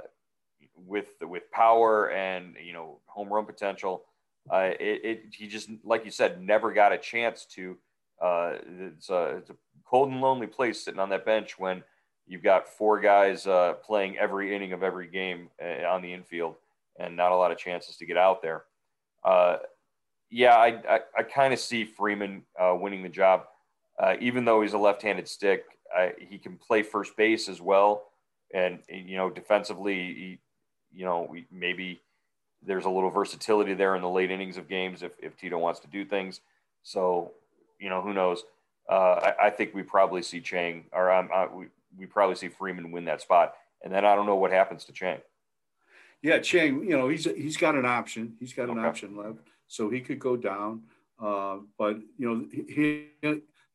with 0.77 1.09
with 1.21 1.51
power 1.51 2.11
and 2.11 2.55
you 2.65 2.73
know 2.73 3.01
home 3.07 3.31
run 3.31 3.45
potential. 3.45 4.05
Uh, 4.51 4.71
it, 4.81 5.05
it, 5.05 5.23
he 5.31 5.47
just 5.47 5.69
like 5.85 6.05
you 6.05 6.11
said 6.11 6.43
never 6.43 6.73
got 6.73 6.93
a 6.93 6.99
chance 6.99 7.45
to. 7.45 7.77
It's, 8.23 9.11
a, 9.11 9.37
it's 9.37 9.51
a 9.51 9.57
cold 9.85 10.09
and 10.09 10.23
lonely 10.23 10.47
place 10.47 10.83
sitting 10.83 11.01
on 11.01 11.11
that 11.11 11.27
bench 11.27 11.59
when 11.59 11.83
you've 12.27 12.43
got 12.43 12.69
four 12.69 13.01
guys 13.01 13.47
uh, 13.47 13.75
playing 13.85 14.19
every 14.19 14.55
inning 14.55 14.73
of 14.73 14.83
every 14.83 15.07
game 15.07 15.49
uh, 15.63 15.87
on 15.87 16.03
the 16.03 16.13
infield 16.13 16.57
and 16.99 17.17
not 17.17 17.33
a 17.33 17.37
lot 17.37 17.51
of 17.51 17.59
chances 17.59 17.97
to 17.97 18.07
get 18.07 18.17
out 18.17 18.43
there. 18.43 18.65
Uh, 19.25 19.57
yeah, 20.31 20.57
I, 20.57 20.81
I, 20.89 21.01
I 21.19 21.23
kind 21.23 21.53
of 21.53 21.61
see 21.61 21.85
Freeman 21.85 22.43
uh, 22.59 22.75
winning 22.79 23.03
the 23.03 23.09
job, 23.09 23.45
even 24.21 24.45
though 24.45 24.63
he's 24.63 24.73
a 24.73 24.79
left-handed 24.79 25.29
stick. 25.29 25.65
I, 25.95 26.13
he 26.19 26.39
can 26.39 26.57
play 26.57 26.83
first 26.83 27.17
base 27.17 27.49
as 27.49 27.61
well, 27.61 28.05
and 28.53 28.81
you 28.89 29.17
know 29.17 29.31
defensively, 29.31 29.95
he, 29.95 30.39
you 30.95 31.05
know, 31.05 31.27
we, 31.29 31.47
maybe 31.53 32.01
there's 32.67 32.85
a 32.85 32.91
little 32.91 33.11
versatility 33.11 33.75
there 33.75 33.97
in 33.97 34.03
the 34.03 34.09
late 34.09 34.31
innings 34.31 34.57
of 34.57 34.69
games 34.69 35.03
if, 35.03 35.13
if 35.21 35.37
Tito 35.37 35.59
wants 35.59 35.81
to 35.81 35.89
do 35.89 36.05
things. 36.05 36.41
So, 36.83 37.33
you 37.79 37.91
know, 37.91 38.01
who 38.01 38.15
knows? 38.15 38.45
Uh, 38.89 39.33
I, 39.39 39.47
I, 39.47 39.51
think 39.51 39.75
we 39.75 39.83
probably 39.83 40.23
see 40.23 40.41
Chang, 40.41 40.85
or 40.93 41.11
um, 41.11 41.29
uh, 41.33 41.47
we, 41.53 41.67
we 41.99 42.07
probably 42.07 42.37
see 42.37 42.49
Freeman 42.49 42.91
win 42.91 43.05
that 43.07 43.21
spot. 43.21 43.55
And 43.83 43.93
then 43.93 44.05
I 44.05 44.15
don't 44.15 44.27
know 44.27 44.37
what 44.37 44.51
happens 44.51 44.85
to 44.87 44.93
Chang. 44.93 45.21
Yeah, 46.23 46.39
Chang, 46.39 46.85
you 46.85 46.97
know, 46.97 47.09
he's 47.09 47.25
he's 47.25 47.57
got 47.57 47.75
an 47.75 47.85
option. 47.85 48.35
He's 48.41 48.55
got 48.55 48.71
an 48.71 48.79
okay. 48.79 48.89
option 48.89 49.17
left. 49.17 49.39
So 49.67 49.91
he 49.91 50.01
could 50.01 50.19
go 50.19 50.37
down. 50.37 50.83
Uh, 51.23 51.59
but, 51.79 51.97
you 52.19 52.29
know, 52.29 52.47
he, 52.69 53.09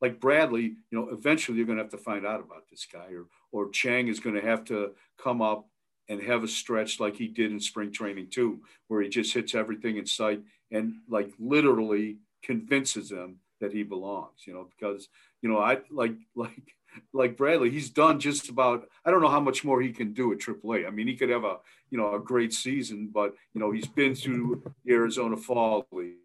like 0.01 0.19
Bradley, 0.19 0.75
you 0.89 0.99
know, 0.99 1.09
eventually 1.11 1.57
you're 1.57 1.65
going 1.65 1.77
to 1.77 1.83
have 1.83 1.91
to 1.91 1.97
find 1.97 2.25
out 2.25 2.39
about 2.39 2.69
this 2.69 2.85
guy, 2.91 3.07
or, 3.13 3.27
or 3.51 3.69
Chang 3.69 4.07
is 4.07 4.19
going 4.19 4.35
to 4.35 4.41
have 4.41 4.63
to 4.65 4.91
come 5.21 5.41
up 5.41 5.67
and 6.07 6.21
have 6.21 6.43
a 6.43 6.47
stretch 6.47 6.99
like 6.99 7.15
he 7.15 7.27
did 7.27 7.51
in 7.51 7.59
spring 7.59 7.91
training 7.91 8.27
too, 8.29 8.61
where 8.87 9.01
he 9.01 9.09
just 9.09 9.33
hits 9.33 9.55
everything 9.55 9.97
in 9.97 10.05
sight 10.05 10.41
and 10.71 10.95
like 11.07 11.31
literally 11.39 12.17
convinces 12.43 13.09
them 13.09 13.37
that 13.61 13.73
he 13.73 13.83
belongs, 13.83 14.45
you 14.45 14.53
know, 14.53 14.67
because, 14.77 15.07
you 15.41 15.49
know, 15.49 15.59
I 15.59 15.79
like, 15.91 16.15
like, 16.35 16.75
like 17.13 17.37
Bradley, 17.37 17.69
he's 17.69 17.89
done 17.89 18.19
just 18.19 18.49
about, 18.49 18.87
I 19.05 19.11
don't 19.11 19.21
know 19.21 19.29
how 19.29 19.39
much 19.39 19.63
more 19.63 19.81
he 19.81 19.91
can 19.91 20.13
do 20.13 20.31
at 20.31 20.39
AAA. 20.39 20.87
I 20.87 20.89
mean, 20.89 21.07
he 21.07 21.15
could 21.15 21.29
have 21.29 21.43
a, 21.43 21.57
you 21.89 21.97
know, 21.97 22.15
a 22.15 22.19
great 22.19 22.53
season, 22.53 23.09
but, 23.13 23.33
you 23.53 23.61
know, 23.61 23.71
he's 23.71 23.87
been 23.87 24.15
through 24.15 24.63
the 24.85 24.93
Arizona 24.93 25.37
Fall 25.37 25.87
League. 25.91 26.15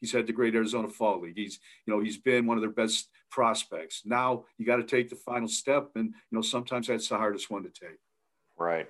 He's 0.00 0.12
had 0.12 0.26
the 0.26 0.32
great 0.32 0.54
Arizona 0.54 0.88
Fall 0.88 1.20
League. 1.20 1.36
He's, 1.36 1.58
you 1.84 1.92
know, 1.92 2.00
he's 2.00 2.16
been 2.16 2.46
one 2.46 2.56
of 2.56 2.62
their 2.62 2.70
best 2.70 3.08
prospects. 3.30 4.02
Now 4.06 4.44
you 4.56 4.64
got 4.64 4.76
to 4.76 4.82
take 4.82 5.10
the 5.10 5.16
final 5.16 5.48
step. 5.48 5.90
And, 5.94 6.06
you 6.06 6.36
know, 6.36 6.40
sometimes 6.40 6.86
that's 6.86 7.08
the 7.08 7.18
hardest 7.18 7.50
one 7.50 7.62
to 7.64 7.68
take. 7.68 7.98
Right. 8.58 8.88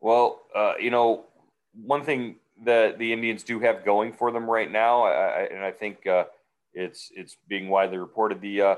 Well, 0.00 0.42
uh, 0.54 0.74
you 0.80 0.90
know, 0.90 1.26
one 1.72 2.04
thing 2.04 2.36
that 2.64 2.98
the 2.98 3.12
Indians 3.12 3.42
do 3.42 3.60
have 3.60 3.84
going 3.84 4.12
for 4.12 4.30
them 4.30 4.48
right 4.48 4.70
now, 4.70 5.02
I, 5.02 5.42
and 5.52 5.62
I 5.64 5.72
think 5.72 6.06
uh, 6.06 6.24
it's 6.72 7.10
it's 7.14 7.36
being 7.48 7.68
widely 7.68 7.98
reported. 7.98 8.40
The 8.40 8.62
uh, 8.62 8.76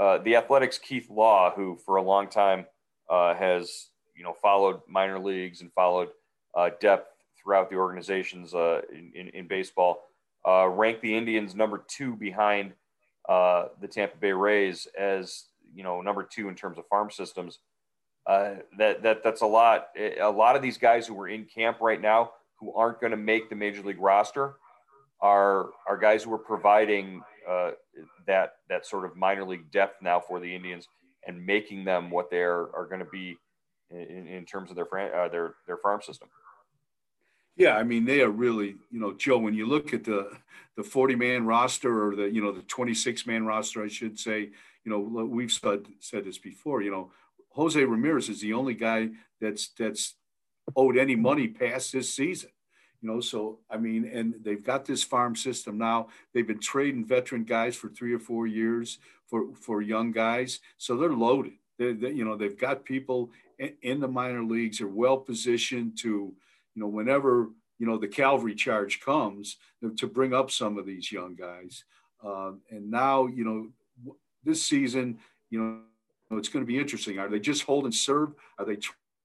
uh, 0.00 0.18
the 0.18 0.34
Athletic's 0.34 0.78
Keith 0.78 1.10
Law, 1.10 1.52
who 1.54 1.76
for 1.84 1.96
a 1.96 2.02
long 2.02 2.28
time 2.28 2.64
uh, 3.10 3.34
has 3.34 3.88
you 4.16 4.24
know 4.24 4.32
followed 4.32 4.80
minor 4.88 5.18
leagues 5.18 5.60
and 5.60 5.70
followed 5.74 6.08
uh, 6.56 6.70
depth 6.80 7.14
throughout 7.40 7.70
the 7.70 7.76
organizations 7.76 8.52
in, 8.54 9.12
in, 9.14 9.28
in, 9.28 9.46
baseball, 9.46 10.02
ranked 10.44 11.02
the 11.02 11.14
Indians 11.14 11.54
number 11.54 11.84
two 11.86 12.16
behind 12.16 12.72
the 13.28 13.88
Tampa 13.90 14.16
Bay 14.16 14.32
Rays 14.32 14.88
as 14.98 15.44
you 15.74 15.82
know 15.82 16.00
number 16.00 16.22
two 16.22 16.48
in 16.48 16.54
terms 16.54 16.78
of 16.78 16.86
farm 16.88 17.10
systems. 17.10 17.58
Uh, 18.26 18.54
that 18.78 19.02
that 19.02 19.22
that's 19.22 19.42
a 19.42 19.46
lot. 19.46 19.88
A 19.98 20.30
lot 20.30 20.56
of 20.56 20.62
these 20.62 20.78
guys 20.78 21.06
who 21.06 21.20
are 21.20 21.28
in 21.28 21.44
camp 21.44 21.78
right 21.80 22.00
now 22.00 22.32
who 22.58 22.72
aren't 22.74 23.00
going 23.00 23.10
to 23.10 23.16
make 23.16 23.48
the 23.48 23.56
major 23.56 23.82
league 23.82 24.00
roster 24.00 24.54
are 25.20 25.70
are 25.86 25.98
guys 25.98 26.22
who 26.22 26.32
are 26.32 26.38
providing 26.38 27.22
uh, 27.50 27.72
that 28.26 28.52
that 28.68 28.86
sort 28.86 29.04
of 29.04 29.16
minor 29.16 29.44
league 29.44 29.70
depth 29.72 30.00
now 30.00 30.20
for 30.20 30.38
the 30.38 30.54
Indians 30.54 30.86
and 31.26 31.44
making 31.44 31.84
them 31.84 32.10
what 32.10 32.30
they 32.30 32.42
are, 32.42 32.74
are 32.74 32.86
going 32.86 33.00
to 33.00 33.10
be 33.10 33.36
in, 33.90 34.26
in, 34.26 34.46
terms 34.46 34.70
of 34.70 34.76
their 34.76 34.86
uh, 34.94 35.28
their 35.28 35.54
their 35.66 35.76
farm 35.78 36.00
system. 36.00 36.28
Yeah, 37.56 37.76
I 37.76 37.82
mean 37.82 38.04
they 38.04 38.22
are 38.22 38.30
really, 38.30 38.76
you 38.90 39.00
know, 39.00 39.12
Joe. 39.12 39.38
When 39.38 39.54
you 39.54 39.66
look 39.66 39.92
at 39.92 40.04
the 40.04 40.30
the 40.76 40.84
forty 40.84 41.16
man 41.16 41.44
roster 41.44 42.06
or 42.06 42.14
the 42.14 42.30
you 42.30 42.40
know 42.40 42.52
the 42.52 42.62
twenty 42.62 42.94
six 42.94 43.26
man 43.26 43.44
roster, 43.44 43.82
I 43.82 43.88
should 43.88 44.18
say, 44.18 44.50
you 44.84 44.92
know, 44.92 45.00
we've 45.00 45.52
said 45.52 45.86
said 45.98 46.24
this 46.24 46.38
before. 46.38 46.82
You 46.82 46.92
know, 46.92 47.12
Jose 47.50 47.82
Ramirez 47.82 48.28
is 48.28 48.40
the 48.40 48.52
only 48.52 48.74
guy 48.74 49.08
that's 49.40 49.70
that's 49.76 50.14
owed 50.76 50.96
any 50.96 51.16
money 51.16 51.48
past 51.48 51.92
this 51.92 52.14
season. 52.14 52.50
You 53.02 53.08
know, 53.08 53.20
so 53.20 53.58
I 53.70 53.78
mean, 53.78 54.04
and 54.12 54.34
they've 54.42 54.62
got 54.62 54.84
this 54.84 55.02
farm 55.02 55.34
system 55.34 55.78
now. 55.78 56.08
They've 56.34 56.46
been 56.46 56.60
trading 56.60 57.06
veteran 57.06 57.44
guys 57.44 57.74
for 57.74 57.88
three 57.88 58.12
or 58.12 58.18
four 58.18 58.46
years 58.46 58.98
for 59.26 59.54
for 59.54 59.80
young 59.80 60.12
guys, 60.12 60.60
so 60.76 60.96
they're 60.96 61.12
loaded. 61.12 61.52
They, 61.78 61.92
they 61.94 62.10
you 62.10 62.24
know, 62.24 62.36
they've 62.36 62.58
got 62.58 62.84
people 62.84 63.30
in, 63.58 63.72
in 63.82 64.00
the 64.00 64.08
minor 64.08 64.44
leagues. 64.44 64.78
They're 64.78 64.86
well 64.86 65.16
positioned 65.16 65.96
to, 66.00 66.08
you 66.08 66.82
know, 66.82 66.88
whenever 66.88 67.48
you 67.78 67.86
know 67.86 67.96
the 67.96 68.08
cavalry 68.08 68.54
charge 68.54 69.00
comes 69.00 69.56
to 69.96 70.06
bring 70.06 70.34
up 70.34 70.50
some 70.50 70.76
of 70.76 70.84
these 70.84 71.10
young 71.10 71.34
guys. 71.34 71.84
Um, 72.22 72.60
and 72.70 72.90
now, 72.90 73.26
you 73.26 73.44
know, 73.44 74.14
this 74.44 74.62
season, 74.62 75.18
you 75.48 75.58
know, 75.58 76.38
it's 76.38 76.50
going 76.50 76.64
to 76.64 76.70
be 76.70 76.78
interesting. 76.78 77.18
Are 77.18 77.28
they 77.28 77.40
just 77.40 77.62
hold 77.62 77.84
and 77.84 77.94
serve? 77.94 78.34
Are 78.58 78.66
they 78.66 78.76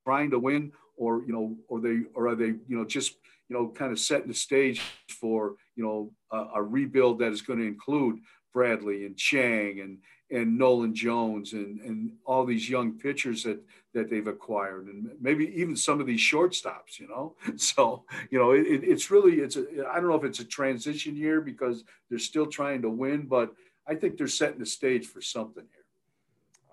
trying 0.05 0.31
to 0.31 0.39
win, 0.39 0.71
or 0.95 1.23
you 1.25 1.33
know, 1.33 1.55
or 1.67 1.81
they 1.81 2.03
or 2.13 2.29
are 2.29 2.35
they 2.35 2.53
you 2.67 2.77
know 2.77 2.85
just 2.85 3.17
you 3.49 3.55
know 3.55 3.67
kind 3.67 3.91
of 3.91 3.99
setting 3.99 4.27
the 4.27 4.33
stage 4.33 4.81
for 5.09 5.55
you 5.75 5.83
know 5.83 6.11
a, 6.31 6.59
a 6.59 6.63
rebuild 6.63 7.19
that 7.19 7.31
is 7.31 7.41
going 7.41 7.59
to 7.59 7.65
include 7.65 8.19
Bradley 8.53 9.05
and 9.05 9.17
Chang 9.17 9.79
and 9.81 9.97
and 10.31 10.57
Nolan 10.57 10.95
Jones 10.95 11.53
and 11.53 11.79
and 11.81 12.11
all 12.25 12.45
these 12.45 12.69
young 12.69 12.93
pitchers 12.93 13.43
that 13.43 13.63
that 13.93 14.09
they've 14.09 14.27
acquired 14.27 14.87
and 14.87 15.09
maybe 15.21 15.47
even 15.59 15.75
some 15.75 15.99
of 16.01 16.07
these 16.07 16.19
shortstops 16.19 16.99
you 16.99 17.07
know 17.07 17.35
so 17.57 18.03
you 18.31 18.39
know 18.39 18.51
it, 18.51 18.65
it's 18.83 19.11
really 19.11 19.35
it's 19.35 19.55
a 19.57 19.65
I 19.89 19.95
don't 19.95 20.09
know 20.09 20.15
if 20.15 20.23
it's 20.23 20.39
a 20.39 20.45
transition 20.45 21.15
year 21.15 21.41
because 21.41 21.83
they're 22.09 22.19
still 22.19 22.47
trying 22.47 22.81
to 22.81 22.89
win 22.89 23.27
but 23.27 23.53
I 23.87 23.95
think 23.95 24.17
they're 24.17 24.27
setting 24.27 24.59
the 24.59 24.65
stage 24.65 25.05
for 25.05 25.21
something 25.21 25.63
here. 25.71 25.85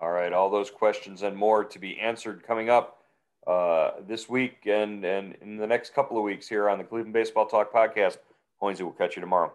All 0.01 0.11
right, 0.11 0.33
all 0.33 0.49
those 0.49 0.71
questions 0.71 1.21
and 1.21 1.35
more 1.35 1.63
to 1.63 1.79
be 1.79 1.99
answered 1.99 2.43
coming 2.43 2.69
up 2.69 3.02
uh, 3.47 3.91
this 4.07 4.29
week 4.29 4.65
and 4.65 5.03
and 5.03 5.35
in 5.41 5.57
the 5.57 5.67
next 5.67 5.93
couple 5.93 6.17
of 6.17 6.23
weeks 6.23 6.47
here 6.47 6.69
on 6.69 6.77
the 6.77 6.83
Cleveland 6.83 7.13
Baseball 7.13 7.45
Talk 7.45 7.73
podcast. 7.73 8.17
Hoynesy 8.61 8.81
will 8.81 8.91
catch 8.91 9.15
you 9.15 9.21
tomorrow. 9.21 9.51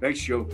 Thanks, 0.00 0.20
Joe. 0.20 0.48